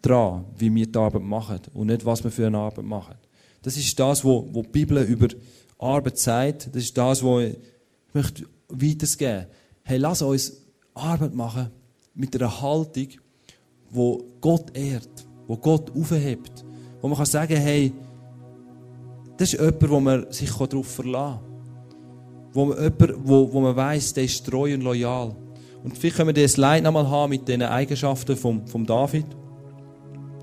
daran, 0.02 0.46
wie 0.58 0.74
wir 0.74 0.86
die 0.86 0.98
Arbeit 1.00 1.24
machen 1.24 1.60
und 1.74 1.88
nicht, 1.88 2.06
was 2.06 2.24
wir 2.24 2.32
für 2.32 2.48
eine 2.48 2.60
Arbeit 2.60 2.86
machen. 2.86 3.16
Das 3.64 3.78
ist 3.78 4.00
das, 4.00 4.24
was 4.24 4.44
die 4.52 4.70
Bibel 4.70 5.04
über 5.04 5.28
Arbeit 5.78 6.18
sagt. 6.18 6.68
Das 6.74 6.84
ist 6.84 6.98
das, 6.98 7.24
was 7.24 7.44
ich 7.44 7.58
möchte 8.14 8.46
weitergeben 8.70 9.48
Hey, 9.84 9.98
lass 9.98 10.22
uns 10.22 10.62
Arbeit 10.94 11.34
machen 11.34 11.72
mit 12.14 12.36
einer 12.36 12.62
Haltung, 12.62 13.08
wo 13.92 14.24
Gott 14.40 14.76
ehrt, 14.76 15.28
wo 15.48 15.58
Gott 15.58 15.92
aufhebt, 15.96 16.66
wo 17.02 17.08
man 17.08 17.18
kann 17.18 17.26
sagen, 17.26 17.58
hey, 17.58 17.94
das 19.38 19.54
ist 19.54 19.60
jemand, 19.60 19.90
wo 19.90 20.00
man 20.00 20.32
sich 20.32 20.52
darauf 20.52 20.88
verlassen 20.88 21.40
kann. 21.40 21.52
Wo 22.54 22.66
man, 22.66 22.84
jemand, 22.84 23.28
wo, 23.28 23.54
wo 23.54 23.62
man 23.62 23.76
weiss, 23.76 24.14
der 24.14 24.24
ist 24.24 24.46
treu 24.46 24.74
und 24.74 24.82
loyal. 24.82 25.36
Und 25.84 25.98
vielleicht 25.98 26.18
können 26.18 26.36
wir 26.36 26.44
das 26.44 26.54
Slide 26.54 26.82
nochmal 26.82 27.10
haben 27.10 27.32
mit 27.32 27.48
den 27.48 27.64
Eigenschaften 27.64 28.36
vom, 28.36 28.66
vom 28.68 28.86
David. 28.86 29.26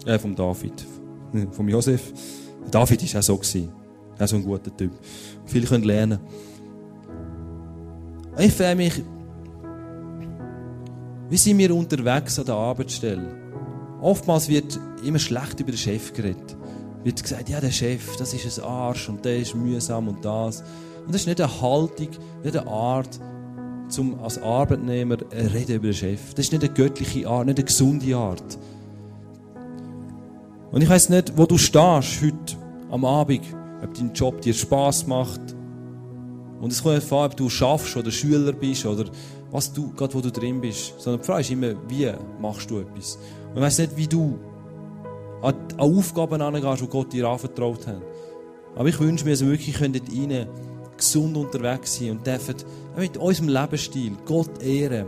Äh, 0.05 0.19
vom 0.19 0.35
David. 0.35 0.85
Vom 1.53 1.69
Josef. 1.69 2.13
David 2.71 3.15
war 3.15 3.21
auch 3.21 3.23
so. 3.23 3.37
Gewesen. 3.37 3.69
Auch 4.19 4.27
so 4.27 4.37
ein 4.37 4.45
guter 4.45 4.77
Typ. 4.77 4.93
Viele 5.47 5.67
können 5.67 5.85
lernen. 5.85 6.19
Ich 8.39 8.53
frage 8.53 8.77
mich, 8.77 9.03
wie 11.29 11.37
sind 11.37 11.59
wir 11.59 11.75
unterwegs 11.75 12.39
an 12.39 12.47
der 12.47 12.55
Arbeitsstelle? 12.55 13.37
Oftmals 14.01 14.49
wird 14.49 14.79
immer 15.05 15.19
schlecht 15.19 15.61
über 15.61 15.73
den 15.73 15.79
Chef 15.79 16.13
geredet. 16.13 16.57
Wird 17.05 17.23
gesagt, 17.23 17.49
ja, 17.49 17.61
der 17.61 17.71
Chef, 17.71 18.17
das 18.17 18.33
ist 18.33 18.59
ein 18.59 18.65
Arsch 18.65 19.09
und 19.09 19.25
der 19.25 19.39
ist 19.39 19.55
mühsam 19.55 20.09
und 20.09 20.25
das. 20.25 20.63
Und 21.05 21.15
das 21.15 21.23
ist 21.23 21.27
nicht 21.27 21.41
eine 21.41 21.61
Haltung, 21.61 22.09
nicht 22.43 22.57
eine 22.57 22.67
Art, 22.67 23.21
zum 23.89 24.21
als 24.23 24.41
Arbeitnehmer 24.41 25.17
reden 25.33 25.77
über 25.77 25.89
den 25.89 25.95
Chef. 25.95 26.35
Das 26.35 26.47
ist 26.47 26.53
nicht 26.53 26.65
eine 26.65 26.73
göttliche 26.73 27.29
Art, 27.29 27.47
nicht 27.47 27.59
eine 27.59 27.65
gesunde 27.65 28.17
Art. 28.17 28.59
Und 30.71 30.83
ich 30.83 30.89
weiß 30.89 31.09
nicht, 31.09 31.37
wo 31.37 31.47
du 31.47 31.57
stehst 31.57 32.23
heute 32.23 32.57
am 32.91 33.05
Abend, 33.05 33.43
ob 33.83 33.95
dein 33.95 34.13
Job 34.13 34.41
dir 34.41 34.55
Spaß 34.55 35.07
macht. 35.07 35.41
Und 36.61 36.73
es 36.73 36.83
kommt 36.83 37.03
vor, 37.03 37.27
ob 37.27 37.37
du 37.37 37.49
schaffst 37.49 37.97
oder 37.97 38.11
Schüler 38.11 38.53
bist 38.53 38.85
oder 38.85 39.05
was 39.51 39.73
du, 39.73 39.93
gerade 39.93 40.15
wo 40.15 40.21
du 40.21 40.31
drin 40.31 40.61
bist. 40.61 41.01
Sondern 41.01 41.21
die 41.23 41.27
Frage 41.27 41.41
ist 41.41 41.51
immer, 41.51 41.75
wie 41.89 42.11
machst 42.41 42.71
du 42.71 42.81
etwas? 42.81 43.19
Und 43.55 43.61
weiß 43.61 43.79
nicht, 43.79 43.97
wie 43.97 44.07
du 44.07 44.39
an, 45.43 45.55
Aufgaben 45.77 46.41
angehst, 46.43 46.83
die 46.83 46.87
Gott 46.89 47.13
dir 47.13 47.29
anvertraut 47.29 47.87
hat. 47.87 48.03
Aber 48.77 48.89
ich 48.89 49.01
wünsche 49.01 49.25
mir, 49.25 49.33
dass 49.33 49.41
wir 49.41 49.51
wirklich 49.51 49.81
rein 49.81 50.01
gesund 50.97 51.37
unterwegs 51.37 51.97
sein 51.97 52.11
und 52.11 52.27
dürfen 52.27 52.57
mit 52.97 53.17
unserem 53.17 53.49
Lebensstil 53.49 54.13
Gott 54.27 54.63
ehren. 54.63 55.07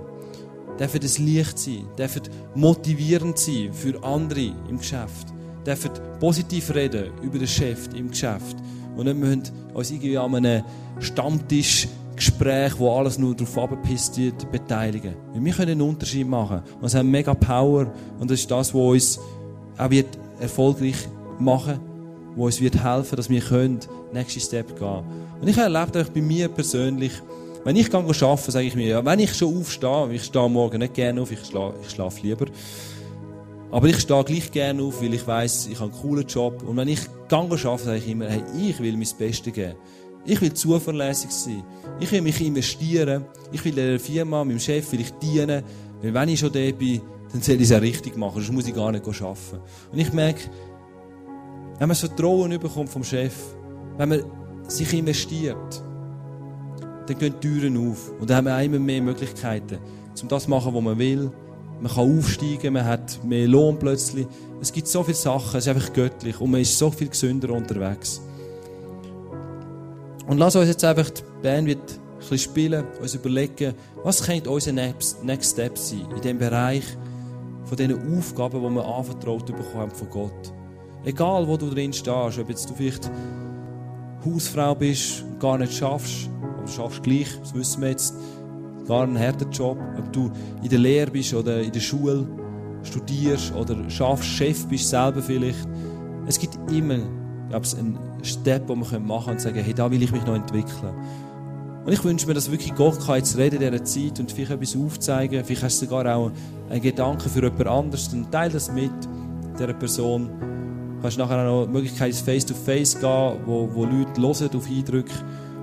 Dürfen 0.78 1.00
das 1.00 1.18
Licht 1.18 1.58
sein, 1.58 1.86
dürfen 1.98 2.22
motivierend 2.54 3.38
sein 3.38 3.72
für 3.72 4.02
andere 4.02 4.52
im 4.68 4.78
Geschäft. 4.78 5.28
Dürfen 5.66 5.90
positiv 6.20 6.74
reden 6.74 7.12
über 7.22 7.38
den 7.38 7.48
Chef 7.48 7.88
im 7.94 8.10
Geschäft. 8.10 8.56
Und 8.96 9.04
nicht 9.04 9.18
müssen 9.18 9.42
uns 9.74 9.90
irgendwie 9.90 10.16
an 10.16 10.34
einem 10.34 10.64
Stammtischgespräch, 12.20 12.78
wo 12.78 12.96
alles 12.96 13.18
nur 13.18 13.34
darauf 13.34 13.58
abgepisst 13.58 14.16
wird, 14.18 14.50
beteiligen. 14.52 15.14
Weil 15.32 15.44
wir 15.44 15.52
können 15.52 15.72
einen 15.72 15.82
Unterschied 15.82 16.26
machen. 16.26 16.62
Und 16.80 16.86
es 16.86 16.94
haben 16.94 17.10
mega 17.10 17.34
Power. 17.34 17.92
Und 18.18 18.30
das 18.30 18.40
ist 18.40 18.50
das, 18.50 18.74
was 18.74 18.80
uns 18.80 19.20
auch 19.78 19.90
wird 19.90 20.06
erfolgreich 20.40 21.08
machen 21.38 21.80
wo 22.36 22.46
uns 22.46 22.60
wird 22.60 22.82
helfen, 22.82 23.16
dass 23.16 23.28
wir 23.28 23.40
können 23.40 23.80
nächsten 24.12 24.40
Step 24.40 24.78
gehen. 24.78 25.02
Und 25.40 25.48
ich 25.48 25.58
habe 25.58 25.74
erlebt, 25.74 25.96
auch 25.96 26.12
bei 26.12 26.20
mir 26.20 26.48
persönlich, 26.48 27.12
wenn 27.64 27.76
ich 27.76 27.92
arbeite, 27.92 28.50
sage 28.50 28.66
ich 28.66 28.76
mir, 28.76 28.86
ja, 28.86 29.04
wenn 29.04 29.18
ich 29.18 29.34
schon 29.34 29.58
aufstehe, 29.58 30.12
ich 30.12 30.24
stehe 30.24 30.48
morgen 30.48 30.78
nicht 30.78 30.94
gerne 30.94 31.20
auf, 31.20 31.32
ich 31.32 31.44
schlafe, 31.44 31.74
ich 31.82 31.90
schlafe 31.90 32.22
lieber, 32.22 32.46
aber 33.70 33.86
ich 33.88 33.98
stehe 33.98 34.24
gleich 34.24 34.50
gerne 34.50 34.82
auf, 34.82 35.02
weil 35.02 35.14
ich 35.14 35.26
weiß, 35.26 35.68
ich 35.70 35.80
habe 35.80 35.92
einen 35.92 36.00
coolen 36.00 36.26
Job. 36.26 36.62
Und 36.66 36.76
wenn 36.76 36.88
ich 36.88 37.00
arbeite, 37.30 37.84
sage 37.84 37.98
ich 37.98 38.08
immer, 38.08 38.26
hey, 38.26 38.42
ich 38.60 38.80
will 38.80 38.96
mein 38.96 39.08
Bestes 39.18 39.52
geben. 39.52 39.74
Ich 40.24 40.40
will 40.40 40.52
zuverlässig 40.52 41.30
sein. 41.30 41.62
Ich 41.98 42.10
will 42.12 42.20
mich 42.20 42.40
investieren. 42.40 43.24
Ich 43.52 43.64
will 43.64 43.72
der 43.72 43.98
Firma, 43.98 44.44
meinem 44.44 44.58
Chef, 44.58 44.92
will 44.92 45.00
ich 45.00 45.12
dienen. 45.12 45.62
Weil 46.02 46.14
wenn 46.14 46.28
ich 46.28 46.40
schon 46.40 46.52
da 46.52 46.70
bin, 46.72 47.00
dann 47.32 47.42
soll 47.42 47.56
ich 47.56 47.62
es 47.62 47.72
auch 47.72 47.80
richtig 47.80 48.16
machen. 48.16 48.34
Sonst 48.36 48.52
muss 48.52 48.66
ich 48.66 48.74
gar 48.74 48.92
nicht 48.92 49.06
arbeiten. 49.06 49.60
Und 49.92 49.98
ich 49.98 50.12
merke, 50.12 50.40
wenn 51.78 51.88
man 51.88 51.90
das 51.90 52.00
Vertrauen 52.00 52.50
bekommt 52.58 52.90
vom 52.90 53.04
Chef, 53.04 53.34
wenn 53.96 54.08
man 54.08 54.22
sich 54.68 54.92
investiert, 54.92 55.82
dann 57.06 57.18
gehen 57.18 57.34
die 57.40 57.48
Türen 57.48 57.90
auf. 57.90 58.12
Und 58.20 58.28
dann 58.28 58.36
haben 58.38 58.46
wir 58.46 58.62
immer 58.62 58.78
mehr 58.78 59.02
Möglichkeiten, 59.02 59.78
um 60.20 60.28
das 60.28 60.44
zu 60.44 60.50
machen, 60.50 60.74
was 60.74 60.82
man 60.82 60.98
will. 60.98 61.30
Man 61.80 61.90
kann 61.90 62.18
aufsteigen, 62.18 62.74
man 62.74 62.84
hat 62.84 63.24
mehr 63.24 63.48
Lohn 63.48 63.78
plötzlich. 63.78 64.26
Es 64.60 64.70
gibt 64.70 64.86
so 64.86 65.02
viele 65.02 65.16
Sachen, 65.16 65.56
es 65.56 65.66
ist 65.66 65.68
einfach 65.68 65.92
göttlich 65.94 66.38
und 66.40 66.50
man 66.50 66.60
ist 66.60 66.76
so 66.76 66.90
viel 66.90 67.08
gesünder 67.08 67.50
unterwegs. 67.50 68.20
Und 70.30 70.38
lass 70.38 70.54
uns 70.54 70.68
jetzt 70.68 70.84
einfach, 70.84 71.10
die 71.10 71.22
Band 71.42 71.66
wird 71.66 71.80
ein 71.80 72.18
bisschen 72.20 72.38
spielen, 72.38 72.84
uns 73.02 73.16
überlegen, 73.16 73.74
was 74.04 74.22
könnte 74.22 74.48
unser 74.48 74.70
Next, 74.70 75.18
Step 75.42 75.76
sein 75.76 76.06
in 76.14 76.22
dem 76.22 76.38
Bereich 76.38 76.84
von 77.64 77.76
diesen 77.76 78.16
Aufgaben, 78.16 78.62
die 78.62 78.74
wir 78.76 78.86
anvertraut 78.86 79.46
bekommen 79.46 79.90
von 79.90 80.08
Gott. 80.08 80.52
Egal, 81.04 81.48
wo 81.48 81.56
du 81.56 81.68
drin 81.68 81.92
stehst, 81.92 82.38
ob 82.38 82.48
jetzt 82.48 82.70
du 82.70 82.74
vielleicht 82.74 83.10
Hausfrau 84.24 84.76
bist 84.76 85.24
und 85.24 85.40
gar 85.40 85.58
nicht 85.58 85.72
schaffst, 85.72 86.30
oder 86.58 86.68
schaffst 86.68 87.02
gleich, 87.02 87.36
das 87.40 87.52
wissen 87.52 87.82
wir 87.82 87.90
jetzt, 87.90 88.14
gar 88.86 89.02
einen 89.02 89.18
harten 89.18 89.50
Job, 89.50 89.78
ob 89.98 90.12
du 90.12 90.30
in 90.62 90.68
der 90.68 90.78
Lehre 90.78 91.10
bist 91.10 91.34
oder 91.34 91.60
in 91.60 91.72
der 91.72 91.80
Schule 91.80 92.24
studierst 92.84 93.52
oder 93.56 93.90
schaffst, 93.90 94.26
Chef 94.26 94.64
bist 94.68 94.90
selber 94.90 95.22
vielleicht. 95.22 95.66
Es 96.28 96.38
gibt 96.38 96.56
immer, 96.70 97.00
glaube 97.48 97.66
ich, 97.66 97.76
einen 97.76 97.98
Step, 98.26 98.66
den 98.66 98.78
wir 98.78 99.00
machen 99.00 99.24
können 99.24 99.36
und 99.36 99.40
sagen, 99.40 99.60
hey, 99.62 99.74
da 99.74 99.90
will 99.90 100.02
ich 100.02 100.12
mich 100.12 100.24
noch 100.24 100.34
entwickeln. 100.34 100.94
Und 101.84 101.92
ich 101.92 102.04
wünsche 102.04 102.26
mir, 102.26 102.34
dass 102.34 102.50
wirklich 102.50 102.74
Gott 102.74 103.00
kann 103.04 103.16
jetzt 103.16 103.36
reden 103.38 103.62
in 103.62 103.72
dieser 103.72 103.84
Zeit 103.84 104.20
und 104.20 104.30
vielleicht 104.30 104.52
etwas 104.52 104.76
aufzeigen. 104.76 105.44
Vielleicht 105.44 105.62
hast 105.62 105.80
du 105.80 105.86
sogar 105.86 106.14
auch 106.14 106.30
einen 106.68 106.82
Gedanken 106.82 107.28
für 107.28 107.42
jemand 107.42 107.66
anderes. 107.66 108.10
Dann 108.10 108.30
teile 108.30 108.52
das 108.52 108.70
mit 108.70 108.92
dieser 109.58 109.72
Person. 109.72 110.28
Du 111.00 111.06
hast 111.06 111.16
nachher 111.16 111.38
auch 111.38 111.60
noch 111.60 111.66
die 111.66 111.72
Möglichkeit, 111.72 112.14
Face-to-Face 112.14 112.92
zu 112.92 112.98
gehen, 113.00 113.40
wo, 113.46 113.68
wo 113.72 113.84
Leute 113.86 114.20
hören 114.20 114.56
auf 114.56 114.68
Eindrücke. 114.68 115.12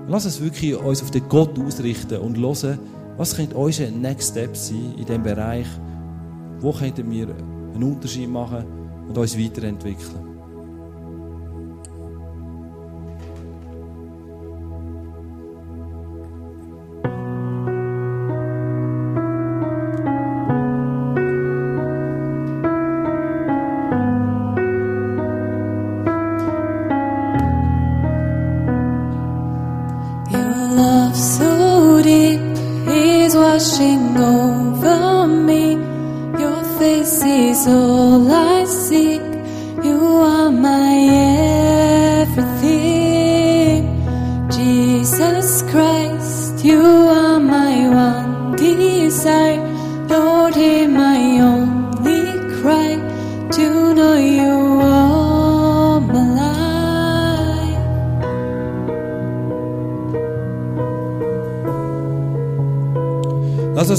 Und 0.04 0.08
lass 0.08 0.24
uns 0.24 0.40
wirklich 0.40 0.76
uns 0.76 1.02
auf 1.02 1.12
den 1.12 1.28
Gott 1.28 1.56
ausrichten 1.58 2.18
und 2.18 2.36
hören, 2.36 2.78
was 3.16 3.36
könnte 3.36 3.56
unser 3.56 3.90
Next 3.90 4.32
Step 4.32 4.56
sein 4.56 4.94
in 4.96 5.04
diesem 5.04 5.22
Bereich? 5.22 5.66
Wo 6.60 6.72
könnten 6.72 7.08
wir 7.10 7.28
einen 7.74 7.82
Unterschied 7.82 8.28
machen 8.28 8.64
und 9.08 9.16
uns 9.16 9.38
weiterentwickeln? 9.38 10.27
over 33.80 35.26
me. 35.28 35.74
Your 36.40 36.62
face 36.78 37.22
is 37.22 37.66
all 37.68 38.30
I 38.30 38.57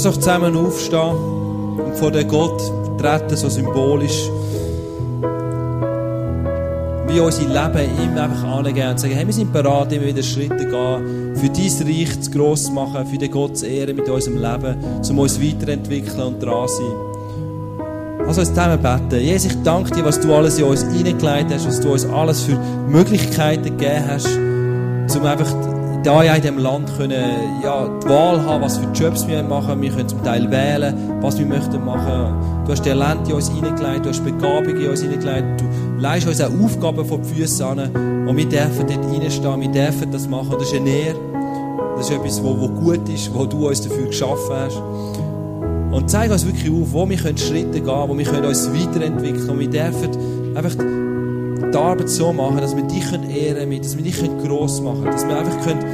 uns 0.04 0.14
doch 0.14 0.20
zusammen 0.20 0.56
aufstehen 0.56 1.14
und 1.78 1.96
vor 1.96 2.10
den 2.10 2.26
Gott 2.26 2.62
treten, 2.98 3.36
so 3.36 3.50
symbolisch. 3.50 4.30
Wie 7.06 7.20
unser 7.20 7.42
Leben 7.42 7.90
ihm 8.02 8.16
einfach 8.16 8.44
angeben 8.44 8.88
und 8.88 9.00
sagen, 9.00 9.14
hey, 9.14 9.26
wir 9.26 9.34
sind 9.34 9.52
bereit, 9.52 9.92
immer 9.92 10.06
wieder 10.06 10.22
Schritte 10.22 10.56
zu 10.56 10.64
gehen, 10.64 11.36
für 11.36 11.48
dein 11.48 11.86
Reich 11.86 12.20
zu 12.20 12.30
gross 12.30 12.64
zu 12.64 12.72
machen, 12.72 13.04
für 13.06 13.18
den 13.18 13.30
Gott 13.30 13.58
zu 13.58 13.66
ehren 13.66 13.96
mit 13.96 14.08
unserem 14.08 14.38
Leben, 14.38 14.76
um 15.10 15.18
uns 15.18 15.42
weiterentwickeln 15.42 16.20
und 16.20 16.42
dran 16.42 16.68
zu 16.68 16.76
sein. 16.76 18.26
Lass 18.26 18.38
uns 18.38 18.48
zusammen 18.48 18.80
beten. 18.80 19.22
Jesus, 19.22 19.52
ich 19.52 19.62
danke 19.62 19.90
dir, 19.90 20.04
was 20.04 20.20
du 20.20 20.32
alles 20.32 20.58
in 20.58 20.64
uns 20.64 20.82
hineingelegt 20.82 21.52
hast, 21.52 21.66
was 21.66 21.80
du 21.80 21.92
uns 21.92 22.06
alles 22.06 22.42
für 22.42 22.58
Möglichkeiten 22.88 23.76
gegeben 23.76 24.04
hast, 24.08 24.28
um 25.16 25.26
einfach 25.26 25.69
da 26.02 26.22
ja 26.22 26.34
in 26.34 26.42
diesem 26.42 26.58
Land 26.58 26.90
können, 26.96 27.62
ja, 27.62 27.86
die 28.02 28.08
Wahl 28.08 28.42
haben, 28.44 28.62
was 28.62 28.78
für 28.78 28.90
Jobs 28.92 29.26
wir 29.26 29.42
machen. 29.42 29.80
Wir 29.82 29.90
können 29.90 30.08
zum 30.08 30.22
Teil 30.24 30.50
wählen, 30.50 30.94
was 31.20 31.38
wir 31.38 31.46
möchten 31.46 31.84
machen. 31.84 32.64
Du 32.64 32.72
hast 32.72 32.84
Talent 32.84 33.28
in 33.28 33.34
uns 33.34 33.50
hineingelegt, 33.50 34.06
du 34.06 34.10
hast 34.10 34.24
Begabung 34.24 34.76
in 34.76 34.88
uns 34.88 35.02
hineingelegt. 35.02 35.60
Du 35.60 35.64
leist 35.98 36.26
uns 36.26 36.40
auch 36.40 36.50
Aufgaben 36.62 37.04
vor 37.04 37.18
die 37.18 37.34
Füße 37.34 37.64
an 37.66 37.78
und 38.26 38.36
wir 38.36 38.48
dürfen 38.48 38.86
dort 38.86 39.04
reinstehen, 39.12 39.60
wir 39.60 39.68
dürfen 39.68 40.10
das 40.10 40.28
machen. 40.28 40.52
Das 40.58 40.72
ist 40.72 40.74
eine 40.74 40.90
Ehre. 40.90 41.18
Das 41.96 42.08
ist 42.08 42.16
etwas, 42.16 42.42
wo 42.42 42.54
gut 42.68 43.06
ist, 43.08 43.34
wo 43.34 43.44
du 43.44 43.68
uns 43.68 43.82
dafür 43.82 44.06
geschaffen 44.06 44.54
hast. 44.56 44.76
Und 45.92 46.08
zeig 46.08 46.30
uns 46.30 46.46
wirklich 46.46 46.70
auf, 46.70 46.92
wo 46.92 47.08
wir 47.08 47.18
Schritte 47.18 47.80
gehen 47.80 47.84
können, 47.84 48.08
wo 48.08 48.16
wir 48.16 48.48
uns 48.48 48.72
weiterentwickeln 48.72 49.46
können. 49.46 49.50
Und 49.50 49.58
wir 49.58 49.70
dürfen 49.70 50.56
einfach 50.56 50.76
die 51.72 51.76
Arbeit 51.76 52.08
so 52.08 52.32
machen, 52.32 52.58
dass 52.58 52.74
wir 52.74 52.82
dich 52.84 53.04
ehren 53.12 53.56
können, 53.56 53.82
dass 53.82 53.96
wir 53.96 54.04
dich 54.04 54.20
gross 54.44 54.80
machen 54.80 55.02
können, 55.02 55.12
dass 55.12 55.26
wir 55.26 55.38
einfach 55.38 55.64
können 55.64 55.84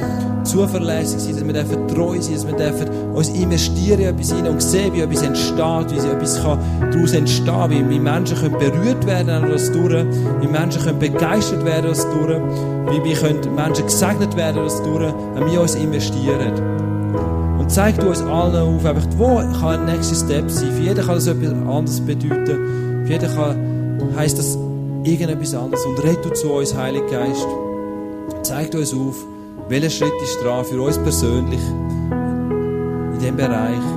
zuverlässig 0.43 1.19
sein 1.19 1.35
können, 1.35 1.53
dass 1.53 1.69
wir 1.69 1.87
treu 1.87 2.19
sein 2.21 2.35
dass 2.57 2.79
wir 2.79 3.13
uns 3.13 3.29
investieren 3.29 3.99
in 3.99 4.07
etwas 4.07 4.31
hinein 4.31 4.53
und 4.53 4.61
sehen, 4.61 4.93
wie 4.93 5.01
etwas 5.01 5.21
entsteht, 5.21 5.91
wie 5.91 6.07
etwas 6.07 6.41
daraus 6.41 7.13
entstehen 7.13 7.69
wie, 7.69 7.89
wie 7.89 7.99
Menschen 7.99 8.37
können 8.37 8.57
berührt 8.57 9.05
werden 9.05 9.29
an 9.29 9.49
das 9.51 9.71
durch, 9.71 10.05
wie 10.41 10.47
Menschen 10.47 10.81
können 10.81 10.99
begeistert 10.99 11.65
werden 11.65 11.87
das 11.87 12.07
durch, 12.09 12.41
wie 12.89 13.03
wir 13.03 13.15
können 13.15 13.55
Menschen 13.55 13.85
gesegnet 13.85 14.35
werden 14.35 14.63
das 14.63 14.81
durch, 14.83 15.13
wenn 15.35 15.51
wir 15.51 15.61
uns 15.61 15.75
investieren. 15.75 16.53
Und 17.59 17.71
zeig 17.71 17.99
du 17.99 18.07
uns 18.07 18.21
allen 18.21 18.55
auf, 18.55 18.85
einfach, 18.85 19.05
wo 19.17 19.35
kann 19.59 19.81
ein 19.81 19.85
nächster 19.85 20.15
Step 20.15 20.49
sein. 20.49 20.71
Für 20.71 20.83
jeden 20.83 21.05
kann 21.05 21.15
das 21.15 21.27
etwas 21.27 21.51
anderes 21.51 21.99
bedeuten. 21.99 23.05
Für 23.05 23.11
jeden 23.11 23.35
kann, 23.35 24.15
heisst 24.15 24.39
das 24.39 24.57
irgendetwas 25.07 25.53
anderes. 25.53 25.85
Und 25.85 26.03
red 26.03 26.23
du 26.23 26.29
zu 26.33 26.51
uns, 26.51 26.75
Heiliger 26.75 27.07
Geist. 27.07 27.47
Zeig 28.43 28.73
uns 28.73 28.93
auf, 28.93 29.15
welcher 29.69 29.89
Schritt 29.89 30.21
ist 30.23 30.41
dran 30.43 30.65
für 30.65 30.81
uns 30.81 30.97
persönlich 30.97 31.61
in 33.13 33.19
diesem 33.19 33.37
Bereich. 33.37 33.96